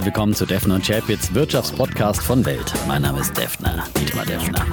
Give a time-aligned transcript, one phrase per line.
[0.00, 2.72] herzlich willkommen zu Defner und Chapitz, Wirtschaftspodcast von Welt.
[2.88, 4.64] Mein Name ist Defner, Dietmar Defner.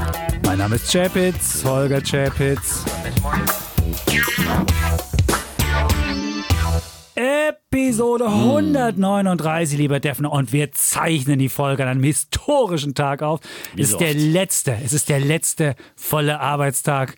[0.46, 2.86] Mein Name ist Chapitz, Holger Chapitz.
[7.16, 10.32] Episode 139, lieber Defner.
[10.32, 13.42] Und wir zeichnen die Folge an einem historischen Tag auf.
[13.76, 17.18] Es ist der letzte, es ist der letzte volle Arbeitstag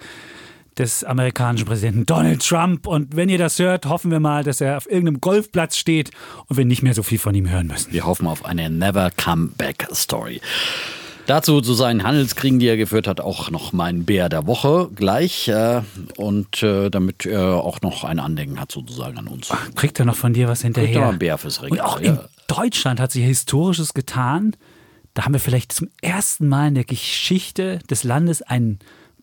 [0.79, 2.87] des amerikanischen Präsidenten Donald Trump.
[2.87, 6.11] Und wenn ihr das hört, hoffen wir mal, dass er auf irgendeinem Golfplatz steht
[6.47, 7.91] und wir nicht mehr so viel von ihm hören müssen.
[7.91, 10.41] Wir hoffen auf eine Never Come Back Story.
[11.27, 15.47] Dazu zu seinen Handelskriegen, die er geführt hat, auch noch mein Bär der Woche gleich.
[15.47, 15.81] Äh,
[16.17, 19.49] und äh, damit er auch noch ein Andenken hat sozusagen an uns.
[19.75, 21.09] Kriegt er noch von dir was Kriegt er hinterher?
[21.09, 21.77] einen Bär fürs Regal.
[21.77, 22.13] Und auch ja.
[22.13, 24.55] in Deutschland hat sich Historisches getan.
[25.13, 28.79] Da haben wir vielleicht zum ersten Mal in der Geschichte des Landes einen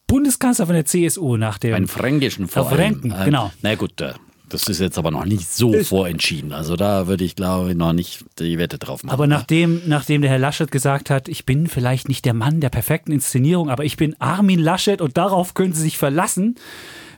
[0.07, 1.75] Bundeskanzler von der CSU nach dem.
[1.75, 2.77] Einen fränkischen vor allem.
[2.77, 3.51] Fränken, Äh, genau.
[3.63, 4.13] Na gut, äh,
[4.49, 6.53] das ist jetzt aber noch nicht so vorentschieden.
[6.53, 9.13] Also da würde ich, glaube ich, noch nicht die Wette drauf machen.
[9.13, 12.69] aber nachdem, nachdem der Herr Laschet gesagt hat, ich bin vielleicht nicht der Mann der
[12.69, 16.55] perfekten Inszenierung, aber ich bin Armin Laschet und darauf können Sie sich verlassen,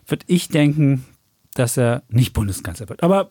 [0.06, 1.04] würde ich denken,
[1.52, 3.02] dass er nicht Bundeskanzler wird.
[3.02, 3.30] Aber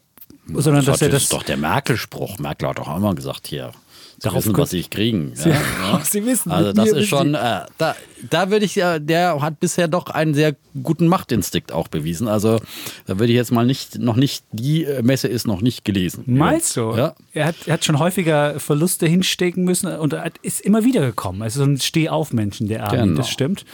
[0.53, 1.24] sondern das, dass er das das.
[1.24, 2.38] ist doch der Merkel-Spruch.
[2.38, 3.72] Merkel hat doch auch immer gesagt, hier,
[4.20, 5.32] Sie Darauf wissen, was Sie kriegen.
[5.36, 5.56] Sie- Ja,
[5.92, 6.02] ja.
[6.04, 7.96] Sie wissen, Also das ist schon, äh, da,
[8.30, 12.28] da würde ich ja, der hat bisher doch einen sehr guten Machtinstinkt auch bewiesen.
[12.28, 12.59] Also
[13.06, 16.24] da würde ich jetzt mal nicht, noch nicht, die äh, Messe ist noch nicht gelesen.
[16.26, 16.96] Meinst du?
[16.96, 17.14] Ja.
[17.34, 21.44] Er, hat, er hat schon häufiger Verluste hinstecken müssen und er ist immer wieder gekommen.
[21.44, 23.18] Also so ein Steh-auf-Menschen, der Armin, Genau.
[23.18, 23.66] das stimmt.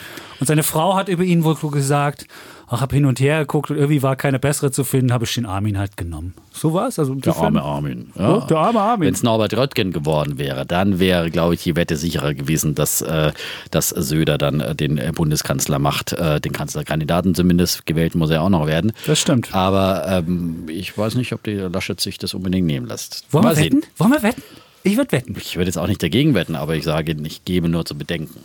[0.42, 2.28] Und seine Frau hat über ihn wohl gesagt,
[2.74, 5.34] ach, hab hin und her geguckt und irgendwie war keine bessere zu finden, habe ich
[5.34, 6.34] den Armin halt genommen.
[6.52, 7.00] So war es.
[7.00, 8.12] Also Der insofern- arme Armin.
[8.16, 9.08] Ja, der arme Armin.
[9.08, 13.02] Wenn es Norbert Röttgen geworden wäre, dann wäre, glaube ich, die Wette sicherer gewesen, dass,
[13.02, 13.32] äh,
[13.72, 17.86] dass Söder dann äh, den äh, Bundeskanzler macht, äh, den Kanzlerkandidaten zumindest.
[17.86, 18.94] Gewählt muss er auch noch werden.
[19.06, 19.54] Das stimmt.
[19.54, 23.26] Aber ähm, ich weiß nicht, ob der Laschet sich das unbedingt nehmen lässt.
[23.32, 23.74] Wollen Mal wir sehen.
[23.78, 23.84] wetten?
[23.98, 24.42] Wollen wir wetten?
[24.84, 25.36] Ich würde wetten.
[25.40, 28.42] Ich würde jetzt auch nicht dagegen wetten, aber ich sage, ich gebe nur zu bedenken.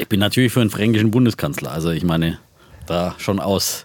[0.00, 1.72] Ich bin natürlich für einen fränkischen Bundeskanzler.
[1.72, 2.38] Also ich meine,
[2.86, 3.84] da schon aus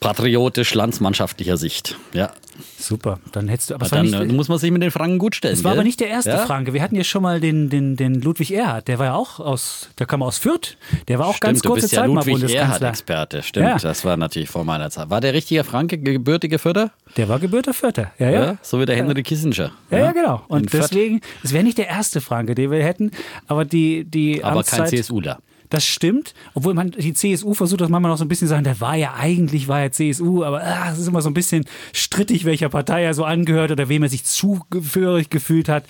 [0.00, 1.96] patriotisch-landsmannschaftlicher Sicht.
[2.12, 2.32] Ja.
[2.78, 3.18] Super.
[3.32, 3.74] Dann hättest du.
[3.76, 5.54] Aber Aber dann nicht, äh, muss man sich mit den Franken gut stellen.
[5.54, 5.78] es war gell?
[5.78, 6.38] aber nicht der erste ja?
[6.46, 6.74] Franke.
[6.74, 8.88] Wir hatten ja schon mal den, den, den Ludwig Erhard.
[8.88, 10.76] Der war ja auch aus, der kam aus Fürth.
[11.08, 12.66] Der war auch ganz Stimmt, du kurze bist ja Zeit mal Ludwig Bundeskanzler.
[12.66, 13.42] Erhard-Experte.
[13.42, 13.78] Stimmt, Ja.
[13.78, 15.08] das war natürlich vor meiner Zeit.
[15.10, 16.90] War der richtige Franke, gebürtige Fürther?
[17.16, 18.10] Der war gebürter Fürther.
[18.18, 18.44] Ja, ja.
[18.44, 18.56] Ja.
[18.62, 19.70] So wie der Henry Kissinger.
[19.90, 20.42] Ja, ja, genau.
[20.48, 23.12] In Und deswegen, es wäre nicht der erste Franke, den wir hätten,
[23.46, 25.38] aber die, die Aber kein Amtszeit, CSUler.
[25.72, 28.64] Das stimmt, obwohl man die CSU versucht das manchmal noch so ein bisschen zu sagen,
[28.64, 31.64] der war ja eigentlich war ja CSU, aber ah, es ist immer so ein bisschen
[31.94, 35.84] strittig, welcher Partei er so angehört oder wem er sich zugehörig gefühlt hat.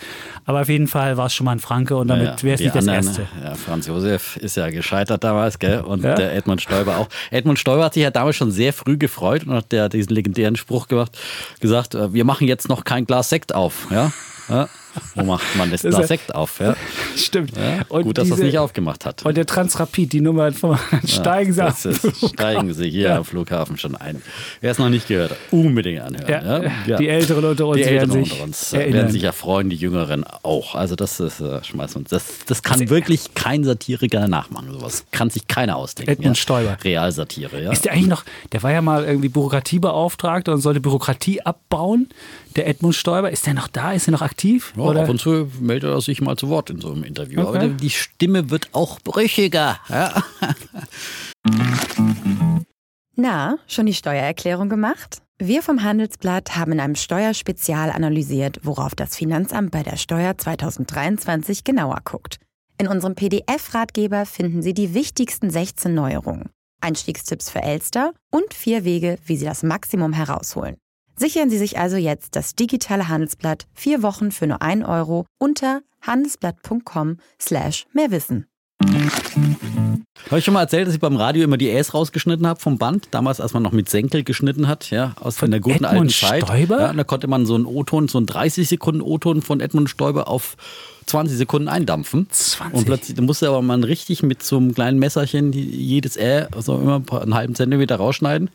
[0.45, 2.61] Aber auf jeden Fall war es schon mal ein Franke und damit Ja, wäre es
[2.61, 3.27] nicht das anderen, erste.
[3.43, 5.81] Ja, Franz Josef ist ja gescheitert damals, gell?
[5.81, 6.15] Und Ja.
[6.15, 7.09] der Edmund Stoiber auch.
[7.33, 10.55] Edmund Stoiber hat sich ja damals schon sehr früh gefreut und hat der diesen legendären
[10.55, 11.19] Spruch gemacht,
[11.59, 14.13] gesagt, äh, wir machen jetzt noch kein Glas Sekt auf, ja?
[14.49, 14.69] ja?
[15.15, 16.75] Wo macht man das Das ja- Sekt auf, ja?
[17.17, 17.53] Stimmt.
[17.57, 17.83] ja?
[18.03, 19.25] Gut, dass er es diese- nicht aufgemacht hat.
[19.25, 21.93] Und der Transrapid, die Nummer von steigen sie Das ab.
[21.93, 23.17] ist, steigen Sie hier Ja.
[23.19, 24.23] am Flughafen schon ein.
[24.61, 26.29] Wer es noch nicht gehört hat, unbedingt anhören.
[26.29, 28.95] Ja, Ja, die Älteren unter uns die werden Älteren sich unter uns erinnern.
[28.95, 30.75] werden sich ja freuen, die Jüngeren auch.
[30.75, 32.11] Also das ist, äh, schmeißen wir uns.
[32.11, 34.73] Das, das kann Also, wirklich kein Satiriker nachmachen.
[34.73, 36.13] Sowas kann sich keiner ausdenken.
[36.13, 36.41] Edmund ja.
[36.43, 36.77] Stoiber.
[36.85, 37.73] Realsatire, ja.
[37.73, 42.09] Ist der eigentlich noch, der war ja mal irgendwie Bürokratiebeauftragter und sollte Bürokratie abbauen.
[42.57, 43.93] Der Edmund Stoiber, ist der noch da?
[43.93, 44.73] Ist er noch aktiv?
[44.85, 45.03] Ja, Oder?
[45.03, 47.41] ab und zu meldet er sich mal zu Wort in so einem Interview.
[47.41, 47.59] Okay.
[47.59, 49.79] Aber die Stimme wird auch brüchiger.
[49.89, 50.23] Ja.
[53.17, 55.23] Na, schon die Steuererklärung gemacht?
[55.39, 61.65] Wir vom Handelsblatt haben in einem Steuerspezial analysiert, worauf das Finanzamt bei der Steuer 2023
[61.65, 62.39] genauer guckt.
[62.79, 66.49] In unserem PDF-Ratgeber finden Sie die wichtigsten 16 Neuerungen,
[66.81, 70.77] Einstiegstipps für Elster und vier Wege, wie Sie das Maximum herausholen.
[71.17, 75.83] Sichern Sie sich also jetzt das digitale Handelsblatt vier Wochen für nur 1 Euro unter
[76.03, 78.47] handelsblatt.com slash mehrwissen.
[80.31, 82.79] Habe ich schon mal erzählt, dass ich beim Radio immer die Äs rausgeschnitten habe vom
[82.79, 85.93] Band, damals, als man noch mit Senkel geschnitten hat, ja, aus von der guten Edmund
[85.93, 86.45] alten Zeit.
[86.45, 86.81] Stoiber?
[86.81, 89.91] Ja, und da konnte man so einen O-Ton, so einen 30 Sekunden O-Ton von Edmund
[89.91, 90.57] Stoiber auf
[91.07, 92.29] 20 Sekunden eindampfen.
[92.31, 92.75] 20?
[92.77, 96.79] Und plötzlich da musste aber man richtig mit so einem kleinen Messerchen jedes Ä, so
[96.79, 98.51] immer einen halben Zentimeter rausschneiden.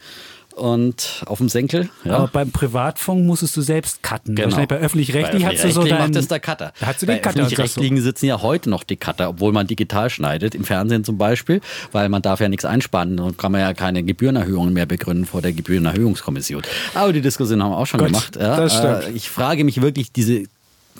[0.57, 1.89] Und auf dem Senkel.
[2.03, 2.15] Ja.
[2.17, 4.35] Aber beim Privatfunk musstest du selbst cutten.
[4.35, 4.47] Genau.
[4.47, 5.99] Wahrscheinlich bei öffentlich-rechtlich Bei hast du so deinen...
[5.99, 6.73] macht das der Cutter.
[6.79, 7.43] Da hast du Bei den Cutter.
[7.43, 10.63] und sagst so, öffentlich-rechtlichen sitzen ja heute noch die Cutter, obwohl man digital schneidet, im
[10.63, 11.61] Fernsehen zum Beispiel,
[11.91, 15.43] weil man darf ja nichts einsparen und kann man ja keine Gebührenerhöhungen mehr begründen vor
[15.43, 16.63] der Gebührenerhöhungskommission.
[16.95, 18.35] Aber die Diskussion haben wir auch schon Gut, gemacht.
[18.35, 18.55] Ja.
[18.57, 19.03] das stimmt.
[19.03, 20.45] Äh, Ich frage mich wirklich, diese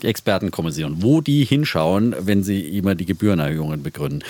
[0.03, 4.21] Expertenkommission, wo die hinschauen, wenn sie immer die Gebührenerhöhungen begründen.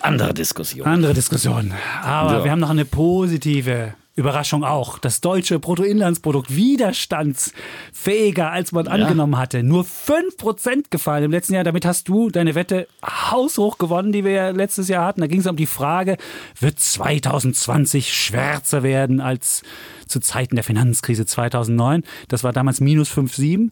[0.00, 0.86] Andere Diskussion.
[0.86, 1.72] Andere Diskussion.
[2.02, 2.44] Aber Ja.
[2.44, 4.98] wir haben noch eine positive Überraschung auch.
[4.98, 8.92] Das deutsche Bruttoinlandsprodukt widerstandsfähiger, als man ja.
[8.92, 9.64] angenommen hatte.
[9.64, 11.64] Nur 5% gefallen im letzten Jahr.
[11.64, 15.20] Damit hast du deine Wette haushoch gewonnen, die wir ja letztes Jahr hatten.
[15.20, 16.16] Da ging es um die Frage,
[16.60, 19.62] wird 2020 schwärzer werden als
[20.06, 22.04] zu Zeiten der Finanzkrise 2009?
[22.28, 23.70] Das war damals minus 5,7.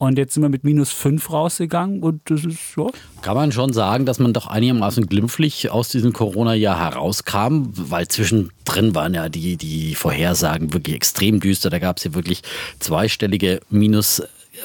[0.00, 2.86] Und jetzt sind wir mit minus 5 rausgegangen und das ist ja.
[3.20, 8.94] Kann man schon sagen, dass man doch einigermaßen glimpflich aus diesem Corona-Jahr herauskam, weil zwischendrin
[8.94, 11.68] waren ja die, die Vorhersagen wirklich extrem düster.
[11.68, 12.40] Da gab es ja wirklich
[12.78, 14.22] zweistellige Minus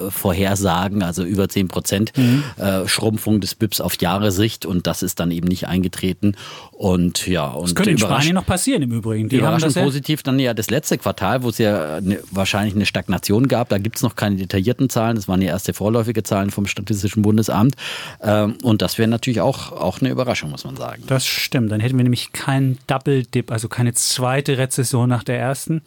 [0.10, 2.44] vorhersagen, also über 10 Prozent mhm.
[2.58, 6.36] äh, Schrumpfung des BIPs auf Jahresicht und das ist dann eben nicht eingetreten.
[6.78, 9.30] Und ja, und das könnte in Spanien noch passieren im Übrigen.
[9.30, 12.76] Die haben das ja positiv dann ja das letzte Quartal, wo es ja eine, wahrscheinlich
[12.76, 13.70] eine Stagnation gab.
[13.70, 15.16] Da gibt es noch keine detaillierten Zahlen.
[15.16, 17.76] Das waren die erste vorläufige Zahlen vom Statistischen Bundesamt.
[18.22, 21.04] Ähm, und das wäre natürlich auch, auch eine Überraschung, muss man sagen.
[21.08, 21.72] Das stimmt.
[21.72, 25.82] Dann hätten wir nämlich keinen Double Dip, also keine zweite Rezession nach der ersten.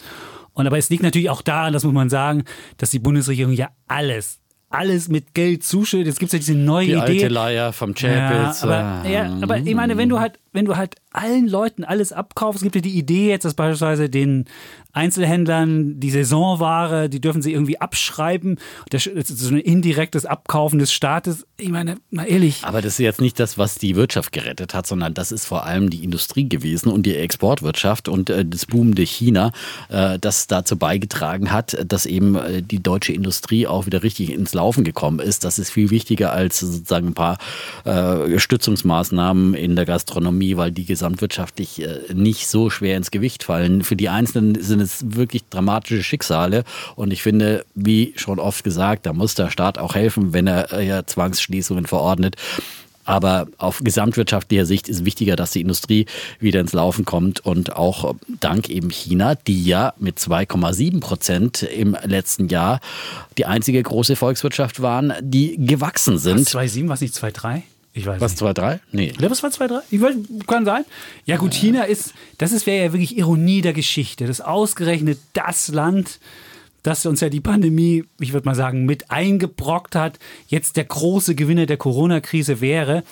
[0.55, 2.44] Und aber es liegt natürlich auch daran, das muss man sagen,
[2.79, 4.38] dass die Bundesregierung ja alles
[4.70, 6.08] alles mit Geld zuschüttet.
[6.08, 7.12] Jetzt gibt es ja diese neue die Idee.
[7.12, 8.62] Die alte Leier vom Chapels.
[8.62, 12.12] Ja, aber, ja, aber ich meine, wenn du halt, wenn du halt allen Leuten alles
[12.12, 14.44] abkaufst, gibt ja die Idee jetzt, dass beispielsweise den
[14.92, 18.58] Einzelhändlern die Saisonware, die dürfen sie irgendwie abschreiben.
[18.90, 21.46] Das ist so ein indirektes Abkaufen des Staates.
[21.56, 22.64] Ich meine, mal ehrlich.
[22.64, 25.64] Aber das ist jetzt nicht das, was die Wirtschaft gerettet hat, sondern das ist vor
[25.66, 29.52] allem die Industrie gewesen und die Exportwirtschaft und äh, das boomende China,
[29.88, 34.52] äh, das dazu beigetragen hat, dass eben äh, die deutsche Industrie auch wieder richtig ins
[34.54, 35.44] Laufen gekommen ist.
[35.44, 37.38] Das ist viel wichtiger als sozusagen ein paar
[37.84, 43.82] Stützungsmaßnahmen in der Gastronomie, weil die gesamtwirtschaftlich äh, nicht so schwer ins Gewicht fallen.
[43.82, 46.64] Für die Einzelnen sind es wirklich dramatische Schicksale.
[46.96, 50.73] Und ich finde, wie schon oft gesagt, da muss der Staat auch helfen, wenn er
[50.73, 52.37] äh, ja Zwangsschließungen verordnet.
[53.08, 56.05] Aber auf gesamtwirtschaftlicher Sicht ist wichtiger, dass die Industrie
[56.41, 61.96] wieder ins Laufen kommt und auch dank eben China, die ja mit 2,7 Prozent im
[62.05, 62.81] letzten Jahr
[63.38, 66.46] die einzige große Volkswirtschaft waren, die gewachsen sind.
[66.46, 67.62] 2,7, was nicht 2,3?
[67.93, 68.81] Ich weiß Was, 2-3?
[68.93, 69.12] Nee.
[69.19, 69.81] Ja, was war 2-3?
[69.90, 70.14] Ich weiß,
[70.46, 70.85] kann sein.
[71.25, 74.26] Ja gut, China ist, das wäre ja wirklich Ironie der Geschichte.
[74.26, 76.20] Das ausgerechnet das Land,
[76.82, 81.35] das uns ja die Pandemie, ich würde mal sagen, mit eingebrockt hat, jetzt der große
[81.35, 83.02] Gewinner der Corona-Krise wäre.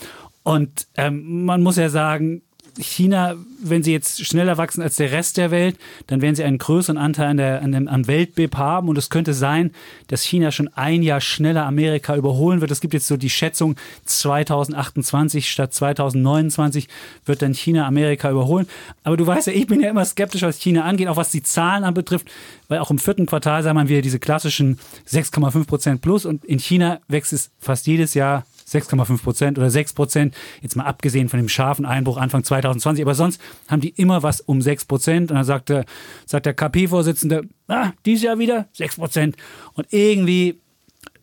[0.43, 2.43] Und ähm, man muss ja sagen,
[2.79, 5.77] China, wenn sie jetzt schneller wachsen als der Rest der Welt,
[6.07, 8.89] dann werden sie einen größeren Anteil an der, an dem, am Weltbib haben.
[8.89, 9.73] Und es könnte sein,
[10.09, 12.71] dass China schon ein Jahr schneller Amerika überholen wird.
[12.71, 16.89] Es gibt jetzt so die Schätzung, 2028 statt 2029
[17.25, 18.67] wird dann China Amerika überholen.
[19.05, 21.43] Aber du weißt ja, ich bin ja immer skeptisch, was China angeht, auch was die
[21.43, 22.29] Zahlen anbetrifft,
[22.69, 26.25] weil auch im vierten Quartal sah man wieder diese klassischen 6,5 Prozent plus.
[26.25, 30.35] Und in China wächst es fast jedes Jahr 6,5 Prozent oder 6 Prozent.
[30.61, 33.05] Jetzt mal abgesehen von dem scharfen Einbruch Anfang 2020.
[33.05, 35.31] Aber sonst haben die immer was um 6 Prozent.
[35.31, 35.85] Und dann sagt der,
[36.27, 39.37] sagt der KP-Vorsitzende, ah, dieses Jahr wieder 6 Prozent.
[39.75, 40.61] Und irgendwie,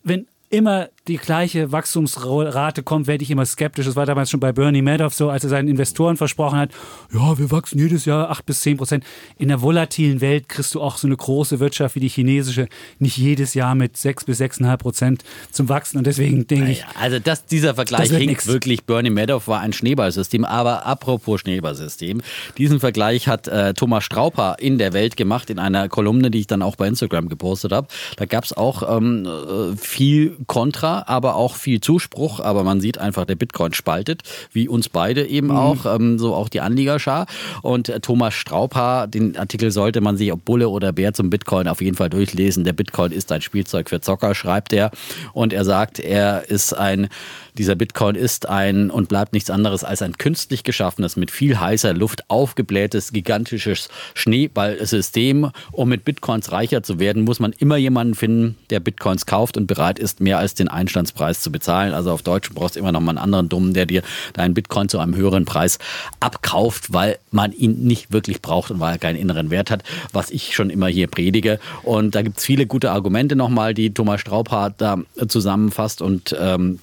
[0.02, 3.84] wenn immer die gleiche Wachstumsrate kommt, werde ich immer skeptisch.
[3.84, 6.70] Das war damals schon bei Bernie Madoff so, als er seinen Investoren versprochen hat,
[7.12, 9.04] ja, wir wachsen jedes Jahr 8 bis 10 Prozent.
[9.36, 12.68] In der volatilen Welt kriegst du auch so eine große Wirtschaft wie die chinesische
[12.98, 15.98] nicht jedes Jahr mit 6 bis 6,5 Prozent zum Wachsen.
[15.98, 16.86] Und deswegen denke ich.
[16.98, 18.46] Also das, dieser Vergleich hinkt nix.
[18.46, 18.84] wirklich.
[18.84, 20.46] Bernie Madoff war ein Schneeballsystem.
[20.46, 22.22] Aber apropos Schneeballsystem,
[22.56, 26.46] diesen Vergleich hat äh, Thomas Strauper in der Welt gemacht, in einer Kolumne, die ich
[26.46, 27.88] dann auch bei Instagram gepostet habe.
[28.16, 32.40] Da gab es auch ähm, äh, viel Kontra aber auch viel Zuspruch.
[32.40, 34.22] Aber man sieht einfach, der Bitcoin spaltet,
[34.52, 35.56] wie uns beide eben mhm.
[35.56, 37.26] auch, ähm, so auch die Anliegerschar.
[37.62, 41.68] Und äh, Thomas Straubhaar, den Artikel sollte man sich, ob Bulle oder Bär zum Bitcoin,
[41.68, 42.64] auf jeden Fall durchlesen.
[42.64, 44.90] Der Bitcoin ist ein Spielzeug für Zocker, schreibt er.
[45.32, 47.08] Und er sagt, er ist ein
[47.56, 51.94] dieser Bitcoin ist ein und bleibt nichts anderes als ein künstlich geschaffenes, mit viel heißer
[51.94, 55.50] Luft aufgeblähtes, gigantisches Schneeballsystem.
[55.70, 59.68] Um mit Bitcoins reicher zu werden, muss man immer jemanden finden, der Bitcoins kauft und
[59.68, 61.94] bereit ist, mehr als den Einstandspreis zu bezahlen.
[61.94, 64.88] Also auf Deutsch brauchst du immer noch mal einen anderen Dummen, der dir deinen Bitcoin
[64.88, 65.78] zu einem höheren Preis
[66.18, 70.30] abkauft, weil man ihn nicht wirklich braucht und weil er keinen inneren Wert hat, was
[70.30, 71.60] ich schon immer hier predige.
[71.84, 76.80] Und da gibt es viele gute Argumente nochmal, die Thomas Straubhardt da zusammenfasst und ähm,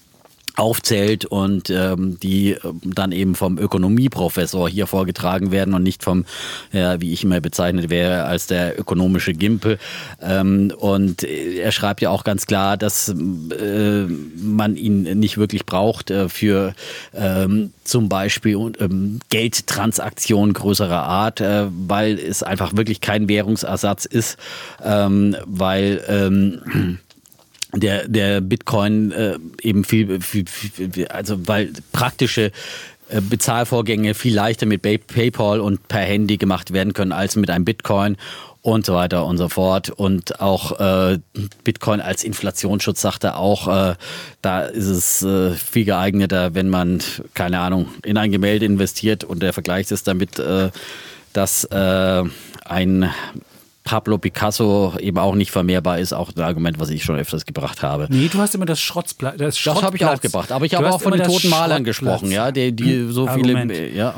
[0.56, 6.26] aufzählt und ähm, die äh, dann eben vom Ökonomieprofessor hier vorgetragen werden und nicht vom,
[6.72, 9.80] ja, wie ich immer bezeichnet wäre, als der ökonomische Gimpel.
[10.22, 14.06] Ähm, und er schreibt ja auch ganz klar, dass äh,
[14.36, 16.74] man ihn nicht wirklich braucht äh, für
[17.14, 24.38] ähm, zum Beispiel ähm, Geldtransaktionen größerer Art, äh, weil es einfach wirklich kein Währungsersatz ist,
[24.84, 27.00] ähm, weil ähm,
[27.74, 32.52] der, der Bitcoin äh, eben viel, viel, viel, also weil praktische
[33.10, 37.66] äh, Bezahlvorgänge viel leichter mit PayPal und per Handy gemacht werden können als mit einem
[37.66, 38.18] Bitcoin
[38.62, 39.90] und so weiter und so fort.
[39.90, 41.20] Und auch äh,
[41.64, 43.96] Bitcoin als Inflationsschutz sagt er auch, äh,
[44.42, 47.00] da ist es äh, viel geeigneter, wenn man,
[47.34, 50.70] keine Ahnung, in ein Gemälde investiert und der Vergleich ist damit, äh,
[51.34, 52.24] dass äh,
[52.66, 53.10] ein
[53.92, 57.84] Pablo Picasso eben auch nicht vermehrbar ist, auch ein Argument, was ich schon öfters gebracht
[57.84, 58.08] habe.
[58.10, 59.34] Nee, du hast immer das Schrotzblatt.
[59.42, 62.32] Das, das habe ich auch gebracht, aber ich habe auch von den toten Malern gesprochen,
[62.32, 63.70] ja, die, die so Argument.
[63.70, 63.90] viele.
[63.90, 64.16] Ja,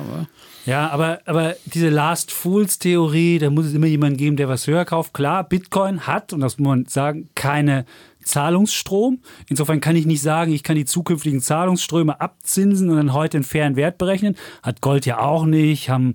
[0.68, 4.68] ja, aber, aber diese Last Fools Theorie, da muss es immer jemanden geben, der was
[4.68, 5.12] höher kauft.
[5.12, 7.86] Klar, Bitcoin hat, und das muss man sagen, keine
[8.24, 9.22] Zahlungsstrom.
[9.50, 13.44] Insofern kann ich nicht sagen, ich kann die zukünftigen Zahlungsströme abzinsen und dann heute einen
[13.44, 14.36] fairen Wert berechnen.
[14.62, 16.14] Hat Gold ja auch nicht, haben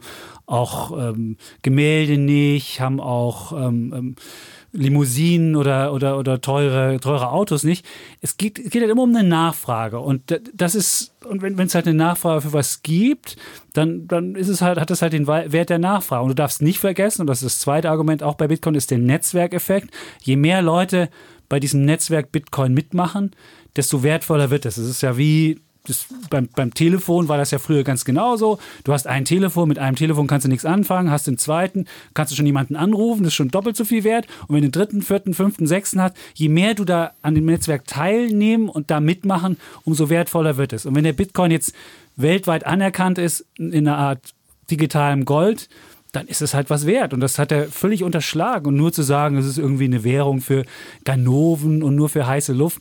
[0.49, 4.17] auch ähm, Gemälde nicht, haben auch ähm, ähm,
[4.73, 7.87] Limousinen oder, oder, oder teure, teure Autos nicht.
[8.21, 9.99] Es geht, geht halt immer um eine Nachfrage.
[9.99, 13.37] Und das ist, und wenn es halt eine Nachfrage für was gibt,
[13.73, 16.23] dann, dann ist es halt, hat es halt den Wert der Nachfrage.
[16.23, 18.91] Und du darfst nicht vergessen, und das ist das zweite Argument auch bei Bitcoin, ist
[18.91, 19.91] der Netzwerkeffekt.
[20.23, 21.09] Je mehr Leute
[21.49, 23.33] bei diesem Netzwerk Bitcoin mitmachen,
[23.77, 24.77] desto wertvoller wird es.
[24.77, 28.59] Es ist ja wie das, beim, beim Telefon war das ja früher ganz genauso.
[28.85, 32.33] Du hast ein Telefon, mit einem Telefon kannst du nichts anfangen, hast den zweiten, kannst
[32.33, 34.27] du schon jemanden anrufen, das ist schon doppelt so viel wert.
[34.47, 37.47] Und wenn du den dritten, vierten, fünften, sechsten hast, je mehr du da an dem
[37.47, 40.87] Netzwerk teilnehmen und da mitmachen, umso wertvoller wird es.
[40.87, 41.75] Und wenn der Bitcoin jetzt
[42.17, 44.35] weltweit anerkannt ist in einer Art
[44.71, 45.69] digitalem Gold,
[46.13, 47.13] dann ist es halt was wert.
[47.13, 48.67] Und das hat er völlig unterschlagen.
[48.67, 50.65] Und nur zu sagen, es ist irgendwie eine Währung für
[51.05, 52.81] Ganoven und nur für heiße Luft,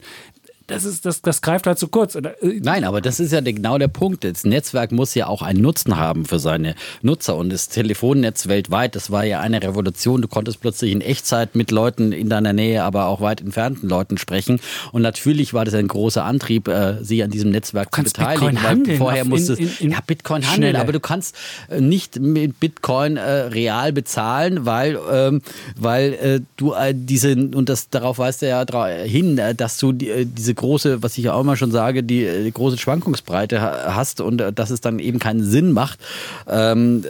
[0.67, 2.15] das, ist, das, das greift halt zu kurz.
[2.15, 4.25] Äh, Nein, aber das ist ja genau der Punkt.
[4.25, 7.37] Das Netzwerk muss ja auch einen Nutzen haben für seine Nutzer.
[7.37, 10.21] Und das Telefonnetz weltweit, das war ja eine Revolution.
[10.21, 14.17] Du konntest plötzlich in Echtzeit mit Leuten in deiner Nähe, aber auch weit entfernten Leuten
[14.17, 14.59] sprechen.
[14.91, 18.47] Und natürlich war das ein großer Antrieb, äh, sie an diesem Netzwerk zu beteiligen.
[18.47, 21.35] Bitcoin handeln, vorher musstest in, in, ja Bitcoin handeln, aber du kannst
[21.69, 25.41] äh, nicht mit Bitcoin äh, real bezahlen, weil, ähm,
[25.79, 30.25] weil äh, du äh, diese, und das darauf weist er ja hin, dass du die,
[30.25, 34.41] diese große, was ich ja auch immer schon sage, die, die große Schwankungsbreite hast und
[34.41, 35.99] äh, dass es dann eben keinen Sinn macht,
[36.47, 37.05] ähm,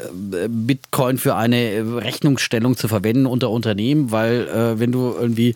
[0.47, 5.55] Bitcoin für eine Rechnungsstellung zu verwenden unter Unternehmen, weil äh, wenn du irgendwie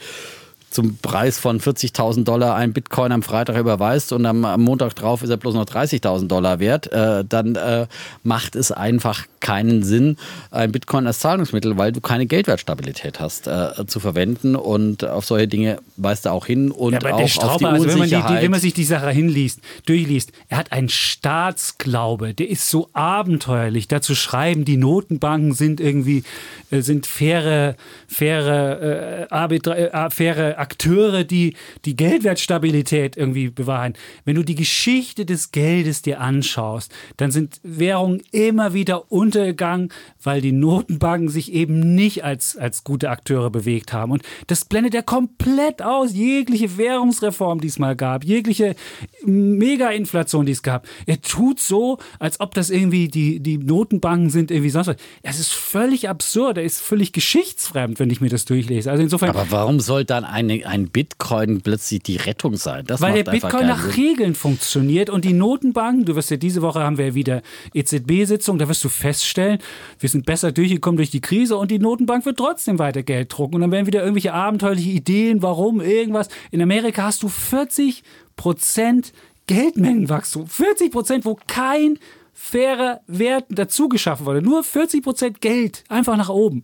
[0.72, 5.22] zum Preis von 40.000 Dollar ein Bitcoin am Freitag überweist und am, am Montag drauf
[5.22, 7.88] ist er bloß noch 30.000 Dollar wert, äh, dann äh,
[8.24, 10.16] macht es einfach keinen Sinn,
[10.52, 14.56] ein Bitcoin als Zahlungsmittel, weil du keine Geldwertstabilität hast, äh, zu verwenden.
[14.56, 16.72] Und auf solche Dinge weist er auch hin.
[16.72, 18.84] Und ja, auch Strauber, auf die also wenn, man die, die, wenn man sich die
[18.86, 23.88] Sache hinliest, durchliest, er hat einen Staatsglaube, der ist so abenteuerlich.
[23.88, 26.24] Dazu schreiben, die Notenbanken sind irgendwie,
[26.70, 27.76] äh, sind faire,
[28.08, 33.94] faire, äh, äh, faire Akteure, die die Geldwertstabilität irgendwie bewahren.
[34.24, 39.92] Wenn du die Geschichte des Geldes dir anschaust, dann sind Währungen immer wieder untergegangen,
[40.24, 44.12] weil die Notenbanken sich eben nicht als, als gute Akteure bewegt haben.
[44.12, 46.14] Und das blendet er komplett aus.
[46.14, 48.76] Jegliche Währungsreform, die es mal gab, jegliche
[49.24, 50.86] Mega-Inflation, die es gab.
[51.06, 54.98] Er tut so, als ob das irgendwie die, die Notenbanken sind, irgendwie sonst was.
[55.24, 56.58] Es ist völlig absurd.
[56.58, 58.92] Er ist völlig geschichtsfremd, wenn ich mir das durchlese.
[58.92, 59.30] Also insofern.
[59.30, 62.86] Aber warum soll dann ein eine, ein Bitcoin plötzlich die Rettung sein.
[62.86, 63.92] Das Weil der Bitcoin nach Sinn.
[63.92, 67.42] Regeln funktioniert und die Notenbanken, du wirst ja diese Woche haben wir ja wieder
[67.74, 69.60] EZB-Sitzung, da wirst du feststellen,
[70.00, 73.56] wir sind besser durchgekommen durch die Krise und die Notenbank wird trotzdem weiter Geld drucken.
[73.56, 76.30] Und dann werden wieder irgendwelche abenteuerliche Ideen, warum, irgendwas.
[76.52, 78.04] In Amerika hast du 40
[78.36, 79.14] Prozent
[79.48, 80.48] Geldmengenwachstum.
[80.48, 82.00] 40 Prozent, wo kein
[82.34, 84.42] fairer Wert dazu geschaffen wurde.
[84.42, 86.64] Nur 40 Prozent Geld einfach nach oben.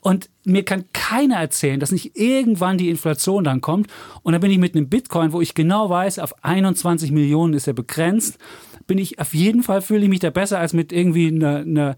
[0.00, 3.88] Und mir kann keiner erzählen, dass nicht irgendwann die Inflation dann kommt.
[4.22, 7.66] Und dann bin ich mit einem Bitcoin, wo ich genau weiß, auf 21 Millionen ist
[7.66, 8.38] er begrenzt,
[8.86, 11.96] bin ich auf jeden Fall fühle ich mich da besser als mit irgendwie einer, einer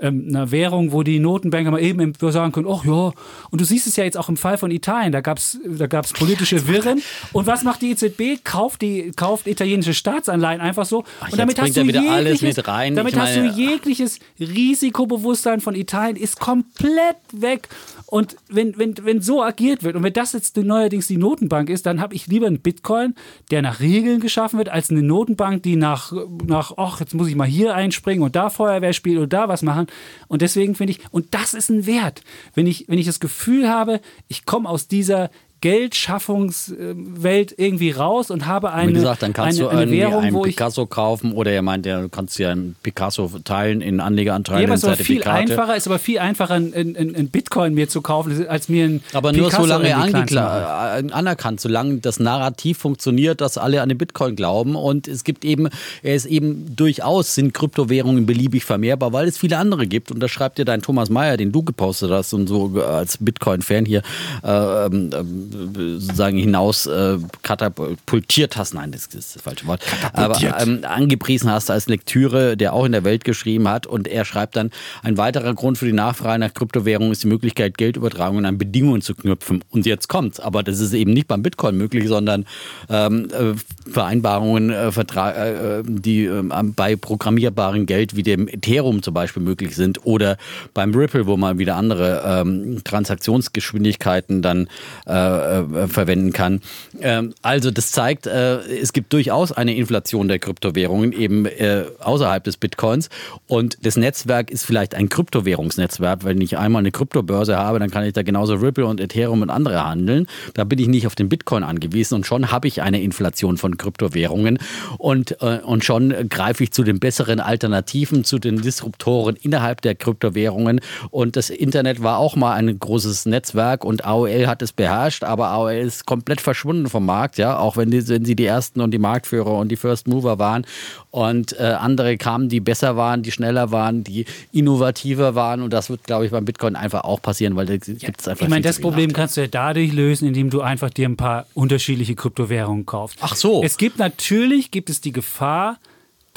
[0.00, 3.12] ähm, einer Währung, wo die Notenbanker mal eben sagen können, ach ja,
[3.50, 5.86] und du siehst es ja jetzt auch im Fall von Italien, da gab es da
[5.86, 7.02] gab's politische Wirren.
[7.32, 8.44] Und was macht die EZB?
[8.44, 11.04] Kauft, die, kauft italienische Staatsanleihen einfach so.
[11.20, 12.56] Ach, und damit hast du jegliches,
[12.96, 17.68] Damit ich hast du jegliches Risikobewusstsein von Italien ist komplett weg.
[18.06, 21.84] Und wenn, wenn, wenn so agiert wird und wenn das jetzt neuerdings die Notenbank ist,
[21.84, 23.14] dann habe ich lieber einen Bitcoin,
[23.50, 26.12] der nach Regeln geschaffen wird, als eine Notenbank, die nach,
[26.46, 29.60] nach ach, jetzt muss ich mal hier einspringen und da Feuerwehr spielen und da was
[29.60, 29.87] machen.
[30.28, 32.22] Und deswegen finde ich, und das ist ein Wert,
[32.54, 35.30] wenn ich, wenn ich das Gefühl habe, ich komme aus dieser
[35.60, 40.34] Geldschaffungswelt irgendwie raus und habe eine, Wie gesagt, dann kannst eine, du eine Währung, einen
[40.34, 44.00] wo ich Picasso kaufen oder er meint, ja, du kannst ja einen Picasso teilen in
[44.00, 47.28] Anlegeranteile, ja, aber es ist aber viel einfacher, ist aber viel einfacher, ein, ein, ein
[47.28, 51.98] Bitcoin mir zu kaufen, als mir ein Aber nur Picasso solange er äh, anerkannt, solange
[51.98, 54.76] das Narrativ funktioniert, dass alle an den Bitcoin glauben.
[54.76, 55.68] Und es gibt eben,
[56.02, 60.10] er ist eben durchaus, sind Kryptowährungen beliebig vermehrbar, weil es viele andere gibt.
[60.10, 63.18] Und das schreibt dir dein Thomas Meyer, den du gepostet hast und so äh, als
[63.18, 64.02] Bitcoin-Fan hier
[64.42, 68.74] äh, ähm, ähm, sozusagen hinaus äh, katapultiert hast.
[68.74, 69.82] Nein, das ist das falsche Wort.
[70.12, 73.86] Aber ähm, angepriesen hast als Lektüre, der auch in der Welt geschrieben hat.
[73.86, 74.70] Und er schreibt dann,
[75.02, 79.14] ein weiterer Grund für die Nachfrage nach Kryptowährungen ist die Möglichkeit, Geldübertragungen an Bedingungen zu
[79.14, 79.64] knüpfen.
[79.70, 80.40] Und jetzt kommt's.
[80.40, 82.46] Aber das ist eben nicht beim Bitcoin möglich, sondern
[82.88, 83.54] ähm, äh,
[83.90, 89.74] Vereinbarungen, äh, Vertra äh, die ähm, bei programmierbaren Geld wie dem Ethereum zum Beispiel möglich
[89.76, 90.36] sind oder
[90.74, 94.68] beim Ripple, wo man wieder andere ähm, Transaktionsgeschwindigkeiten dann
[95.06, 96.60] äh, äh, verwenden kann.
[97.00, 102.44] Ähm, also das zeigt, äh, es gibt durchaus eine Inflation der Kryptowährungen eben äh, außerhalb
[102.44, 103.08] des Bitcoins
[103.46, 106.24] und das Netzwerk ist vielleicht ein Kryptowährungsnetzwerk.
[106.24, 109.50] Wenn ich einmal eine Kryptobörse habe, dann kann ich da genauso Ripple und Ethereum und
[109.50, 110.26] andere handeln.
[110.54, 113.76] Da bin ich nicht auf den Bitcoin angewiesen und schon habe ich eine Inflation von
[113.76, 114.58] Kryptowährungen
[114.98, 119.94] und, äh, und schon greife ich zu den besseren Alternativen, zu den Disruptoren innerhalb der
[119.94, 120.80] Kryptowährungen.
[121.10, 125.48] Und das Internet war auch mal ein großes Netzwerk und AOL hat es beherrscht, aber
[125.48, 128.90] AOL ist komplett verschwunden vom Markt, ja, auch wenn, die, wenn sie die ersten und
[128.90, 130.66] die Marktführer und die First Mover waren.
[131.10, 135.62] Und äh, andere kamen, die besser waren, die schneller waren, die innovativer waren.
[135.62, 138.44] Und das wird, glaube ich, beim Bitcoin einfach auch passieren, weil da gibt es einfach.
[138.44, 141.46] Ich meine, das Problem kannst du ja dadurch lösen, indem du einfach dir ein paar
[141.54, 143.18] unterschiedliche Kryptowährungen kaufst.
[143.20, 143.62] Ach so.
[143.62, 145.78] Es gibt natürlich, gibt es die Gefahr,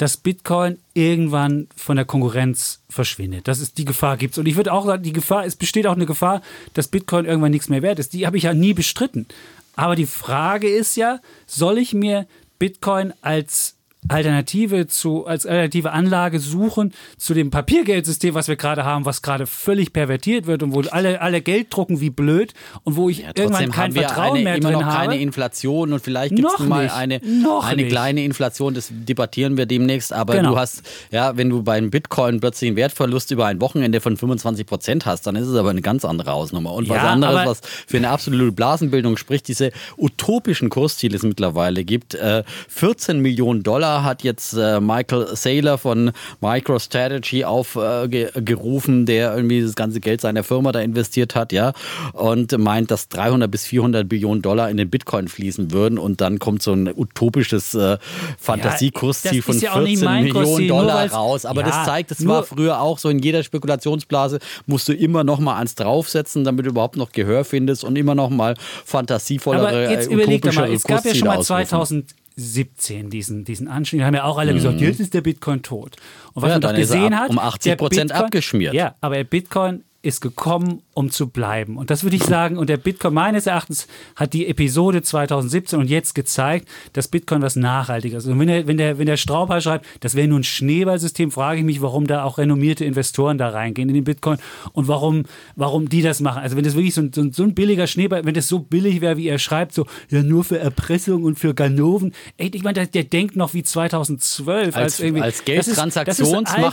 [0.02, 3.46] dass Bitcoin irgendwann von der Konkurrenz verschwindet.
[3.46, 5.94] Das ist die Gefahr gibt's und ich würde auch sagen, die Gefahr es besteht auch
[5.94, 6.42] eine Gefahr,
[6.74, 8.12] dass Bitcoin irgendwann nichts mehr wert ist.
[8.12, 9.28] Die habe ich ja nie bestritten.
[9.76, 12.26] Aber die Frage ist ja, soll ich mir
[12.58, 13.76] Bitcoin als
[14.08, 19.46] Alternative zu, als alternative Anlage suchen zu dem Papiergeldsystem, was wir gerade haben, was gerade
[19.46, 23.30] völlig pervertiert wird und wo alle, alle Geld drucken wie blöd und wo ich Ja,
[23.36, 25.16] irgendwann kein Vertrauen eine, mehr drin noch keine habe.
[25.16, 27.20] Inflation und vielleicht gibt es mal eine,
[27.62, 27.90] eine nicht.
[27.90, 30.50] kleine Inflation, das debattieren wir demnächst, aber Genau.
[30.52, 30.82] du hast,
[31.12, 35.26] ja, wenn du beim Bitcoin plötzlich einen Wertverlust über ein Wochenende von 25 Prozent hast,
[35.26, 36.72] dann ist es aber eine ganz andere Hausnummer.
[36.72, 41.84] Und was Ja, anderes, was für eine absolute Blasenbildung spricht, diese utopischen Kursziele es mittlerweile
[41.84, 42.14] gibt.
[42.14, 49.74] Äh, 14 Millionen Dollar hat jetzt äh, Michael Saylor von MicroStrategy aufgerufen, der irgendwie das
[49.74, 51.72] ganze Geld seiner Firma da investiert hat, ja,
[52.12, 56.38] und meint, dass 300 bis 400 Billionen Dollar in den Bitcoin fließen würden und dann
[56.38, 57.98] kommt so ein utopisches äh,
[58.38, 61.44] Fantasiekursziel das von ja auch nicht 14 mein Millionen Dollar raus.
[61.46, 64.92] Aber Ja, das zeigt, es nur- war früher auch so in jeder Spekulationsblase, musst du
[64.94, 68.54] immer noch mal eins draufsetzen, damit du überhaupt noch Gehör findest und immer noch mal
[68.84, 72.06] fantasievollere, Aber jetzt äh, überleg mal, es gab ja schon mal Kursziele ausrufen.
[72.36, 74.00] 2017 diesen, diesen Anstieg.
[74.00, 75.96] Da haben ja auch alle gesagt, jetzt ist der Bitcoin tot.
[76.32, 76.48] Und was Mhm.
[76.48, 78.74] Ja, man doch gesehen hat, um 80% der Bitcoin- abgeschmiert.
[78.74, 81.76] Ja, aber der Bitcoin ist gekommen, um zu bleiben.
[81.76, 83.86] Und das würde ich sagen, und der Bitcoin meines Erachtens
[84.16, 88.30] hat die Episode 2017 und jetzt gezeigt, dass Bitcoin was Nachhaltiges ist.
[88.30, 91.60] Und wenn der, wenn der, wenn der Strauber schreibt, das wäre nur ein Schneeballsystem, frage
[91.60, 94.38] ich mich, warum da auch renommierte Investoren da reingehen in den Bitcoin
[94.72, 95.22] und warum,
[95.54, 96.42] warum die das machen.
[96.42, 98.58] Also wenn das wirklich so ein, so ein, so ein billiger Schneeball, wenn das so
[98.58, 102.12] billig wäre, wie er schreibt, so, ja, nur für Erpressung und für Ganoven.
[102.38, 104.74] Ey, ich meine, der, der denkt noch wie 2012.
[104.76, 105.38] Als, Als,
[105.78, 105.78] als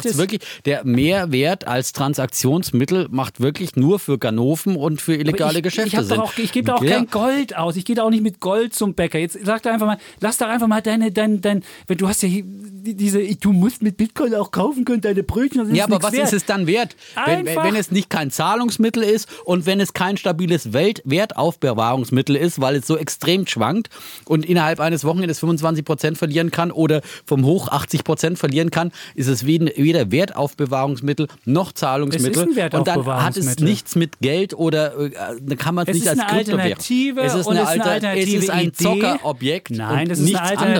[0.06, 5.64] altes- wirklich, der Mehrwert als Transaktionsmittel macht wirklich nur für Ganoven und für illegale ich,
[5.64, 6.20] Geschäfte ich, Sinn.
[6.22, 6.96] auch, ich gebe da auch Ja.
[6.96, 7.76] kein Gold aus.
[7.76, 9.20] Ich gehe da auch nicht mit Gold zum Bäcker.
[9.20, 12.24] Jetzt sag doch einfach mal, lass doch einfach mal deine, dein, dein, wenn du hast
[12.24, 15.76] ja hier diese, du musst mit Bitcoin auch kaufen können, deine Brötchen.
[15.76, 16.24] Ja, aber was wert.
[16.28, 16.96] ist es dann wert?
[17.26, 22.62] Wenn, wenn, es nicht kein Zahlungsmittel ist und wenn es kein stabiles Welt Wertaufbewahrungsmittel ist,
[22.62, 23.90] weil es so extrem schwankt
[24.26, 28.92] und innerhalb eines Wochenendes 25 Prozent verlieren kann oder vom Hoch 80 Prozent verlieren kann,
[29.16, 32.32] ist es weder, Wertaufbewahrungsmittel noch Zahlungsmittel.
[32.32, 36.04] Es ist ein dann hat es nichts mit Geld oder äh, kann man es Es
[36.04, 36.60] nicht als Kryptowährung.
[36.60, 38.84] Alternative Es ist eine, es alternative es ist ein Idee.
[38.84, 40.34] Zockerobjekt Nein, das ist,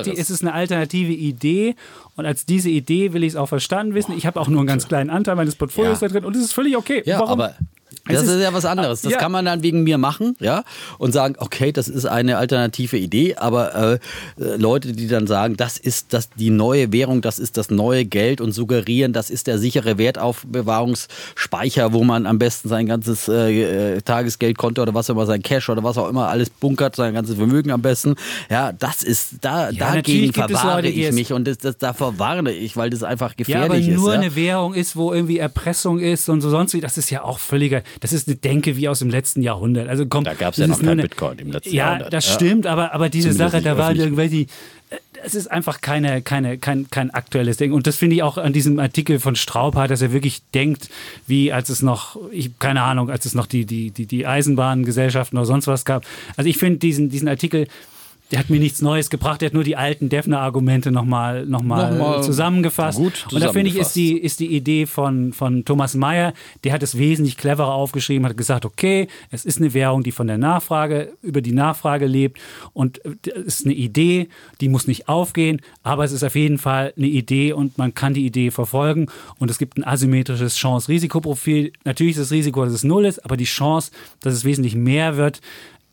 [0.08, 1.76] es ist eine alternative Idee.
[2.16, 4.16] Und als diese Idee will ich es auch verstanden wissen.
[4.18, 6.08] Ich habe auch nur einen ganz kleinen Anteil meines Portfolios Ja.
[6.08, 7.02] da drin und es ist völlig okay.
[7.06, 7.32] Ja, Warum?
[7.32, 7.56] aber
[8.08, 9.02] das ist, ist- ja was anderes.
[9.02, 9.18] Das ja.
[9.20, 10.64] kann man dann wegen mir machen, ja,
[10.98, 14.00] und sagen, okay, das ist eine alternative Idee, aber äh,
[14.38, 18.42] Leute, die dann sagen, das ist das die neue Währung, das ist das neue Geld
[18.42, 24.02] und suggerieren, das ist der sichere Wertaufbewahrungsspeicher, wo man am besten sein ganzes äh, äh,
[24.02, 27.36] Tagesgeldkonto oder was auch immer, sein Cash oder was auch immer alles bunkert, sein ganzes
[27.36, 28.16] Vermögen am besten.
[28.50, 32.52] Ja, das ist da Ja, dagegen verwahre Leute, ich mich und das, das, davor warne
[32.52, 34.20] ich, weil das einfach Ja, aber gefährlich nur ist.
[34.20, 37.40] Eine Währung ist, wo irgendwie Erpressung ist und so sonst wie, das ist ja auch
[37.40, 37.79] völliger.
[38.00, 39.88] Das ist eine Denke wie aus dem letzten Jahrhundert.
[39.90, 42.14] Also komm, Da gab's ja das noch kein eine- Bitcoin im letzten ja, Jahrhundert.
[42.14, 42.34] das Ja.
[42.34, 44.04] stimmt, aber, aber diese Zumindest Sache, da öffentlich.
[44.06, 44.36] irgendwelche,
[44.90, 47.74] äh, es ist einfach keine, keine, kein, kein aktuelles Ding.
[47.74, 50.90] Und das finde ich auch an diesem Artikel von Straubhardt, dass er wirklich denkt,
[51.28, 55.38] wie als es noch, ich, keine Ahnung, als es noch die, die, die, die Eisenbahngesellschaften
[55.38, 56.06] oder sonst was gab.
[56.38, 57.68] Also ich finde diesen, diesen Artikel,
[58.32, 61.92] der hat mir nichts Neues gebracht, der hat nur die alten Defner-Argumente nochmal noch mal
[61.92, 62.98] Nochmal zusammengefasst.
[62.98, 63.96] gut Und da finde ich, ist zusammengefasst.
[63.96, 68.38] die, ist die Idee von, von Thomas Mayer, der hat es wesentlich cleverer aufgeschrieben, hat
[68.38, 72.40] gesagt, okay, es ist eine Währung, die von der Nachfrage, über die Nachfrage lebt
[72.74, 74.30] und es ist eine Idee,
[74.62, 78.14] die muss nicht aufgehen, aber es ist auf jeden Fall eine Idee und man kann
[78.14, 79.08] die Idee verfolgen
[79.40, 81.74] und es gibt ein asymmetrisches Chance-Risikoprofil.
[81.84, 85.18] Natürlich ist das Risiko, dass es null ist, aber die Chance, dass es wesentlich mehr
[85.18, 85.42] wird,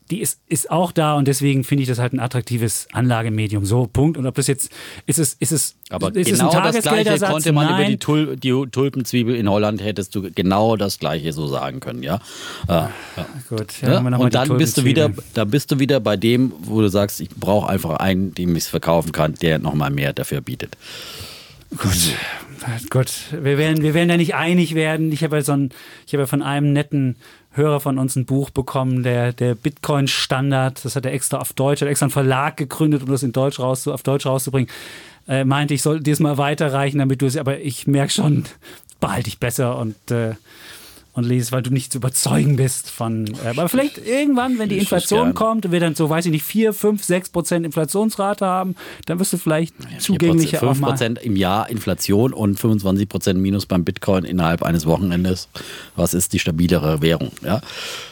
[0.09, 3.65] die ist, ist auch da und deswegen finde ich das halt ein attraktives Anlagemedium.
[3.65, 4.17] So, Punkt.
[4.17, 4.71] Und ob das jetzt,
[5.05, 7.91] ist es, ist es, Aber ist genau es ein das Gleiche konnte man über Nein.
[7.91, 12.21] die, Tul die Tulpenzwiebel in Holland hättest du genau das Gleiche so sagen können, ja.
[12.67, 12.91] ja.
[13.49, 16.53] Gut, Ja, ja, mal und dann bist du wieder, da bist du wieder bei dem,
[16.61, 20.13] wo du sagst, ich brauche einfach einen, dem ich es verkaufen kann, der nochmal mehr
[20.13, 20.77] dafür bietet.
[22.89, 25.11] Gut, wir werden, wir werden da nicht einig werden.
[25.11, 25.69] Ich habe ja so ein,
[26.05, 27.17] ich habe ja von einem netten
[27.57, 30.85] Hörer von uns ein Buch bekommen, der, der Bitcoin-Standard.
[30.85, 33.59] Das hat er extra auf Deutsch, hat extra einen Verlag gegründet, um das in Deutsch
[33.59, 34.69] raus, auf Deutsch rauszubringen.
[35.27, 38.45] Äh, meinte, ich soll dir mal weiterreichen, damit du es, aber ich merke schon,
[38.99, 40.35] behalte ich besser und, äh,
[41.17, 43.25] und lese es, weil du nicht zu überzeugen bist von.
[43.43, 46.43] Äh, aber vielleicht irgendwann, wenn die Inflation kommt und wir dann so, weiß ich nicht,
[46.43, 48.75] 4, 5, 6 Prozent Inflationsrate haben,
[49.07, 50.93] dann wirst du vielleicht zugänglicher auch mal.
[50.93, 55.49] 5% im Jahr Inflation und 25% Minus beim Bitcoin innerhalb eines Wochenendes.
[55.95, 57.31] Was ist die stabilere Währung?
[57.43, 57.61] Ja,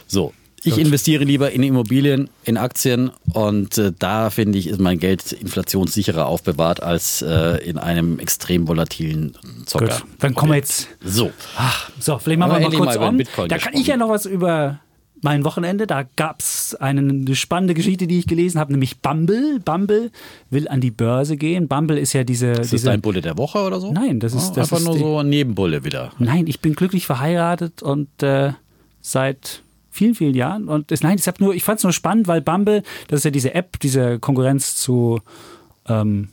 [0.07, 0.33] so.
[0.65, 5.31] Ich investiere lieber in Immobilien, in Aktien und äh, da finde ich, ist mein Geld
[5.31, 9.85] inflationssicherer aufbewahrt als äh, in einem extrem volatilen Zocker.
[9.87, 11.31] Gut, dann kommen wir jetzt So.
[11.57, 13.17] Ach, so, vielleicht machen wir mal kurz mal on.
[13.17, 13.81] Bitcoin Da kann gesprochen.
[13.81, 14.79] ich ja noch was über
[15.21, 15.87] mein Wochenende.
[15.87, 19.59] Da gab es eine spannende Geschichte, die ich gelesen habe, nämlich Bumble.
[19.63, 20.11] Bumble
[20.51, 21.67] will an die Börse gehen.
[21.67, 22.47] Bumble ist ja diese.
[22.51, 23.91] Ist das diese dein Bulle der Woche oder so?
[23.91, 26.11] Nein, das ist- Ah, das einfach ist nur die- so ein Nebenbulle wieder.
[26.19, 28.51] Nein, ich bin glücklich verheiratet und äh,
[29.01, 29.63] seit
[29.95, 30.67] vielen, vielen Jahren.
[30.67, 33.31] Und es, nein, ich, nur, ich fand es nur spannend, weil Bumble, das ist ja
[33.31, 35.21] diese App, diese Konkurrenz zu.
[35.87, 36.29] Ähm,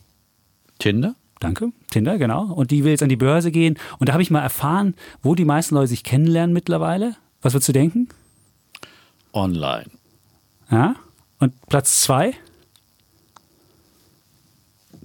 [0.79, 1.15] Tinder?
[1.41, 2.45] Danke, Tinder, genau.
[2.53, 3.79] Und die will jetzt an die Börse gehen.
[3.99, 7.17] Und da habe ich mal erfahren, wo die meisten Leute sich kennenlernen mittlerweile.
[7.41, 8.09] Was würdest du denken?
[9.33, 9.87] Online.
[10.71, 10.97] Ja.
[11.39, 12.35] Und Platz zwei?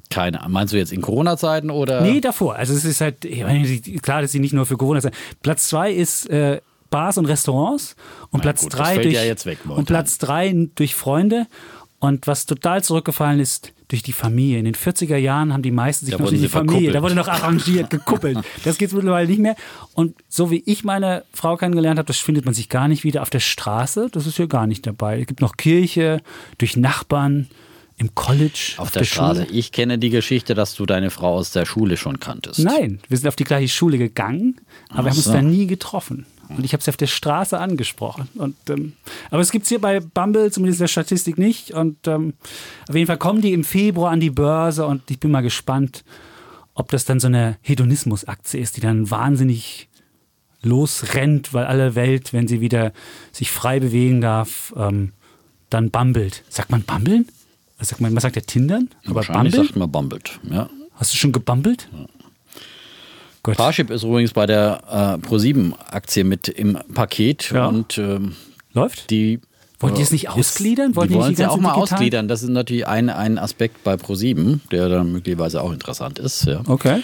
[0.09, 0.53] Keine Ahnung.
[0.53, 2.01] Meinst du jetzt in Corona-Zeiten oder?
[2.01, 2.55] Nee, davor.
[2.55, 5.15] Also es ist halt, meine, klar, dass sie nicht nur für Corona sind.
[5.41, 7.95] Platz zwei ist äh, Bars und Restaurants
[8.31, 11.47] und Na Platz gut, drei durch ja weg und Platz drei durch Freunde.
[11.99, 14.59] Und was total zurückgefallen ist, durch die Familie.
[14.59, 17.03] In den 40er Jahren haben die meisten sich Da noch durch die Familie, da verkuppelt.
[17.03, 18.39] wurde noch arrangiert, gekuppelt.
[18.63, 19.55] Das geht mittlerweile nicht mehr.
[19.93, 23.21] Und so wie ich meine Frau kennengelernt habe, das findet man sich gar nicht wieder
[23.21, 24.09] auf der Straße.
[24.11, 25.21] Das ist hier gar nicht dabei.
[25.21, 26.21] Es gibt noch Kirche,
[26.57, 27.47] durch Nachbarn,
[27.99, 29.45] im College, Auf, der, Straße.
[29.45, 29.57] Schule.
[29.57, 32.59] Ich kenne die Geschichte, dass du deine Frau aus der Schule schon kanntest.
[32.59, 36.27] Nein, wir sind auf die gleiche Schule gegangen, aber wir haben uns da nie getroffen.
[36.49, 38.29] Und ich habe sie auf der Straße angesprochen.
[38.35, 38.93] Und, ähm,
[39.31, 41.71] aber es gibt es hier bei Bumble, zumindest in der Statistik nicht.
[41.71, 42.33] Und ähm,
[42.87, 46.03] auf jeden Fall kommen die im Februar an die Börse und ich bin mal gespannt,
[46.73, 49.89] ob das dann so eine Hedonismus-Aktie ist, die dann wahnsinnig
[50.61, 52.93] losrennt, weil alle Welt, wenn sie wieder
[53.31, 55.13] sich frei bewegen darf, ähm,
[55.69, 56.43] dann bumbelt.
[56.49, 57.27] Sagt man bumbeln?
[57.77, 59.67] Was sagt man, man sagt ja Tindern, aber Wahrscheinlich Bumble?
[59.67, 60.39] sagt man Bumbelt.
[60.49, 60.69] Ja.
[60.95, 61.89] Hast du schon gebumbelt?
[63.47, 63.57] Gut.
[63.57, 64.81] Parship ist übrigens bei der
[65.23, 67.67] äh, Pro7-Aktie mit im Paket Ja.
[67.67, 68.35] und ähm,
[68.73, 69.09] Läuft?
[69.09, 69.39] die.
[69.79, 70.95] Wollten die es äh, nicht ausgliedern?
[70.95, 72.27] Wollten die die wollen es ja auch mal digital- ausgliedern.
[72.27, 76.45] Das ist natürlich ein, ein Aspekt bei Pro7, der dann möglicherweise auch interessant ist.
[76.45, 76.61] Ja.
[76.67, 77.01] Okay.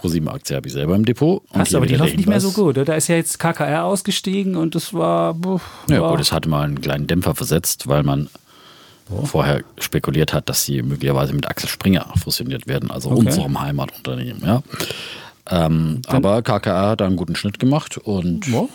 [0.00, 1.42] Pro7-Aktie habe ich selber im Depot.
[1.54, 2.76] Hast aber die läuft nicht mehr so gut.
[2.76, 5.32] Da ist ja jetzt KKR ausgestiegen und das war.
[5.34, 5.58] buh,
[5.88, 8.28] Ja, gut, es hat mal einen kleinen Dämpfer versetzt, weil man
[9.24, 13.20] vorher spekuliert hat, dass sie möglicherweise mit Axel Springer fusioniert werden, also Okay.
[13.26, 14.42] unserem Heimatunternehmen.
[14.44, 14.62] Ja.
[15.50, 18.68] Ähm, aber KKR hat da einen guten Schnitt gemacht und Ja.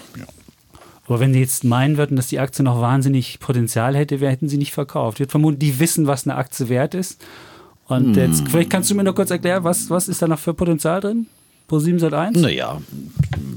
[1.07, 4.49] Aber wenn die jetzt meinen würden, dass die Aktie noch wahnsinnig Potenzial hätte, wer hätten
[4.49, 5.15] sie nicht verkauft.
[5.17, 7.23] Ich würde vermuten, die wissen, was eine Aktie wert ist.
[7.87, 8.23] Und Hm.
[8.31, 10.99] jetzt, vielleicht kannst du mir noch kurz erklären, was, was ist da noch für Potenzial
[10.99, 11.27] drin?
[11.67, 12.37] Pro 7 seit 1?
[12.39, 12.81] naja,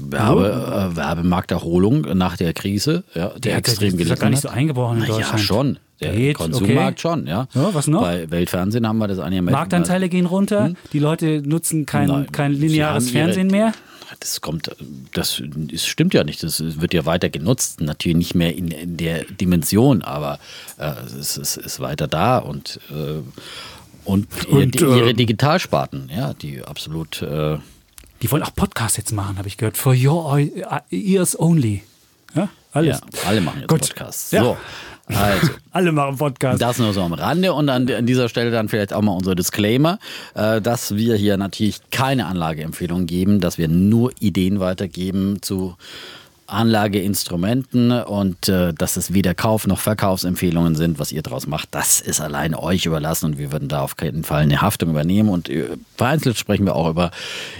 [0.09, 4.41] Werbe, äh, Werbemarkterholung nach der Krise, ja, der extrem Das ist ja gelitten gar nicht
[4.41, 5.39] so eingebrochen in Na ja, Deutschland.
[5.41, 5.79] schon.
[6.01, 6.99] Der Geht, Konsummarkt okay.
[6.99, 7.47] schon, ja.
[7.53, 8.01] Ja, was noch?
[8.01, 9.53] Bei Weltfernsehen haben wir das einigermaßen.
[9.53, 12.15] Marktanteile gehen runter, die Leute nutzen kein, Hm?
[12.15, 13.71] Nein, kein lineares ihre- Fernsehen mehr.
[14.19, 14.69] Das kommt,
[15.13, 16.43] das, das stimmt ja nicht.
[16.43, 17.79] Das wird ja weiter genutzt.
[17.81, 20.39] Natürlich nicht mehr in, in der Dimension, aber
[20.77, 23.21] äh, es ist, ist weiter da und, äh,
[24.03, 27.21] und, Und, ihr, äh, ihre Digitalsparten, ja, die absolut.
[28.21, 29.77] Die wollen auch Podcasts jetzt machen, habe ich gehört.
[29.77, 30.39] For your
[30.89, 31.83] ears only.
[32.35, 32.99] Ja, alles.
[32.99, 33.81] Ja, alle machen jetzt Gut.
[33.81, 34.31] Podcasts.
[34.31, 34.43] Ja.
[34.43, 34.57] So,
[35.07, 35.49] also.
[35.71, 36.61] Alle machen Podcast.
[36.61, 39.35] Das nur so am Rande und an, an dieser Stelle dann vielleicht auch mal unser
[39.35, 39.99] Disclaimer,
[40.35, 45.75] äh, dass wir hier natürlich keine Anlageempfehlungen geben, dass wir nur Ideen weitergeben zu
[46.51, 50.99] Anlageinstrumenten und äh, dass es weder Kauf- noch Verkaufsempfehlungen sind.
[50.99, 54.23] Was ihr daraus macht, das ist allein euch überlassen und wir würden da auf keinen
[54.23, 55.29] Fall eine Haftung übernehmen.
[55.29, 57.11] Und äh, vereinzelt sprechen wir auch über,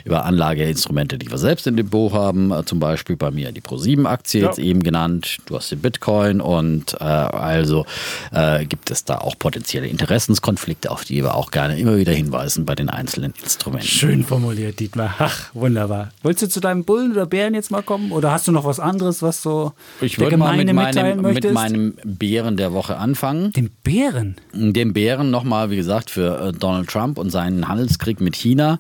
[0.06, 2.52] über Anlageinstrumente, die wir selbst im Depot haben.
[2.52, 4.48] Äh, zum Beispiel bei mir die Pro7-Aktie Ja.
[4.48, 5.38] jetzt eben genannt.
[5.46, 7.86] Du hast den Bitcoin und äh, also
[8.32, 12.66] äh, gibt es da auch potenzielle Interessenskonflikte, auf die wir auch gerne immer wieder hinweisen
[12.66, 13.88] bei den einzelnen Instrumenten.
[13.88, 15.16] Schön formuliert, Dietmar.
[15.20, 16.12] Ach, wunderbar.
[16.24, 18.12] Wolltest du zu deinem Bullen oder Bären jetzt mal kommen?
[18.12, 21.22] Oder hast du noch was anderes, was so Ich der würde mal Gemeinde mit mitteilen
[21.22, 21.54] meinem, mit möchtest?
[21.54, 23.52] meinem Bären der Woche anfangen.
[23.54, 24.36] Dem Bären?
[24.54, 28.80] Dem Bären nochmal, wie gesagt, für äh, Donald Trump und seinen Handelskrieg mit China.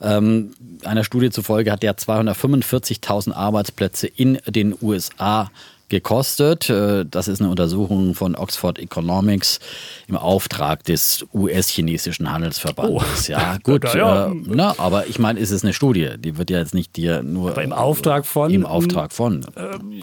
[0.00, 0.52] Ähm,
[0.84, 5.50] einer Studie zufolge hat der 245.000 Arbeitsplätze in den USA
[5.90, 6.70] gekostet.
[6.70, 9.60] Äh, Das ist eine Untersuchung von Oxford Economics
[10.08, 13.28] im Auftrag des US-chinesischen Handelsverbandes.
[13.28, 13.32] Oh.
[13.32, 13.84] Ja, gut.
[13.84, 14.26] Ja, ja.
[14.32, 16.10] Äh, na, aber ich meine, es ist eine Studie.
[16.18, 17.50] Die wird ja jetzt nicht dir nur.
[17.50, 19.44] Aber im Auftrag von- Im Auftrag von.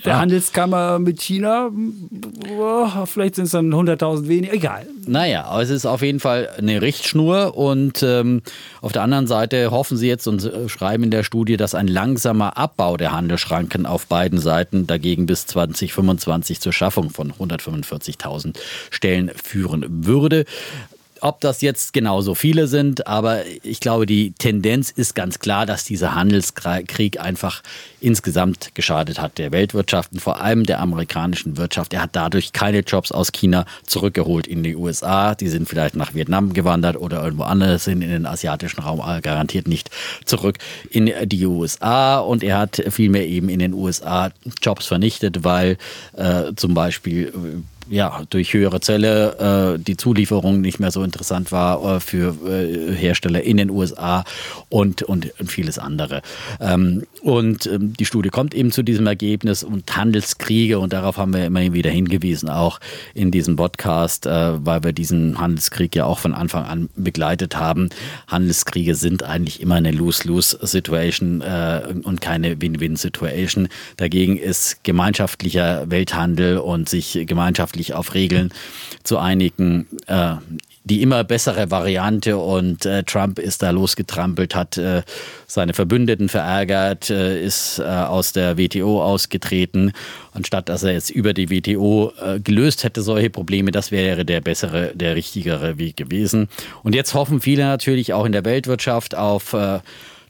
[0.06, 1.72] Der Handelskammer mit China?
[2.60, 4.54] Oh, vielleicht sind es dann 100.000 weniger.
[4.54, 4.86] Egal.
[5.08, 8.42] Naja, aber es ist auf jeden Fall eine Richtschnur und ähm,
[8.82, 11.88] auf der anderen Seite hoffen sie jetzt und äh, schreiben in der Studie, dass ein
[11.88, 18.58] langsamer Abbau der Handelsschranken auf beiden Seiten dagegen bis 2025 zur Schaffung von 145.000
[18.90, 20.46] Stellen führen würde.
[21.22, 25.84] Ob das jetzt genauso viele sind, aber ich glaube, die Tendenz ist ganz klar, dass
[25.84, 27.62] dieser Handelskrieg einfach
[28.00, 31.94] insgesamt geschadet hat der Weltwirtschaft und vor allem der amerikanischen Wirtschaft.
[31.94, 35.36] Er hat dadurch keine Jobs aus China zurückgeholt in die USA.
[35.36, 39.22] Die sind vielleicht nach Vietnam gewandert oder irgendwo anders sind in den asiatischen Raum, aber
[39.22, 39.90] garantiert nicht
[40.26, 40.58] zurück
[40.90, 42.20] in die USA.
[42.20, 45.78] Und er hat vielmehr eben in den USA Jobs vernichtet, weil
[46.16, 51.52] äh, zum Beispiel äh, ja, durch höhere Zölle äh, die Zulieferung nicht mehr so interessant
[51.52, 54.24] war äh, für äh, Hersteller in den USA
[54.70, 56.22] und, und vieles andere.
[56.60, 61.34] Ähm, und ähm, die Studie kommt eben zu diesem Ergebnis und Handelskriege, und darauf haben
[61.34, 62.80] wir immer wieder hingewiesen, auch
[63.14, 67.90] in diesem Podcast, äh, weil wir diesen Handelskrieg ja auch von Anfang an begleitet haben.
[68.28, 73.70] Handelskriege sind eigentlich immer eine Lose-Lose-Situation äh, und keine Win-Win-Situation.
[73.98, 78.52] Dagegen ist gemeinschaftlicher Welthandel und sich gemeinschaftlich auf Regeln
[79.04, 80.36] zu einigen, äh,
[80.88, 85.02] die immer bessere Variante und äh, Trump ist da losgetrampelt, hat äh,
[85.46, 89.92] seine Verbündeten verärgert, äh, ist äh, aus der WTO ausgetreten,
[90.32, 94.40] anstatt dass er jetzt über die WTO äh, gelöst hätte solche Probleme, das wäre der
[94.40, 96.48] bessere, der richtigere Weg gewesen.
[96.84, 99.80] Und jetzt hoffen viele natürlich auch in der Weltwirtschaft auf äh,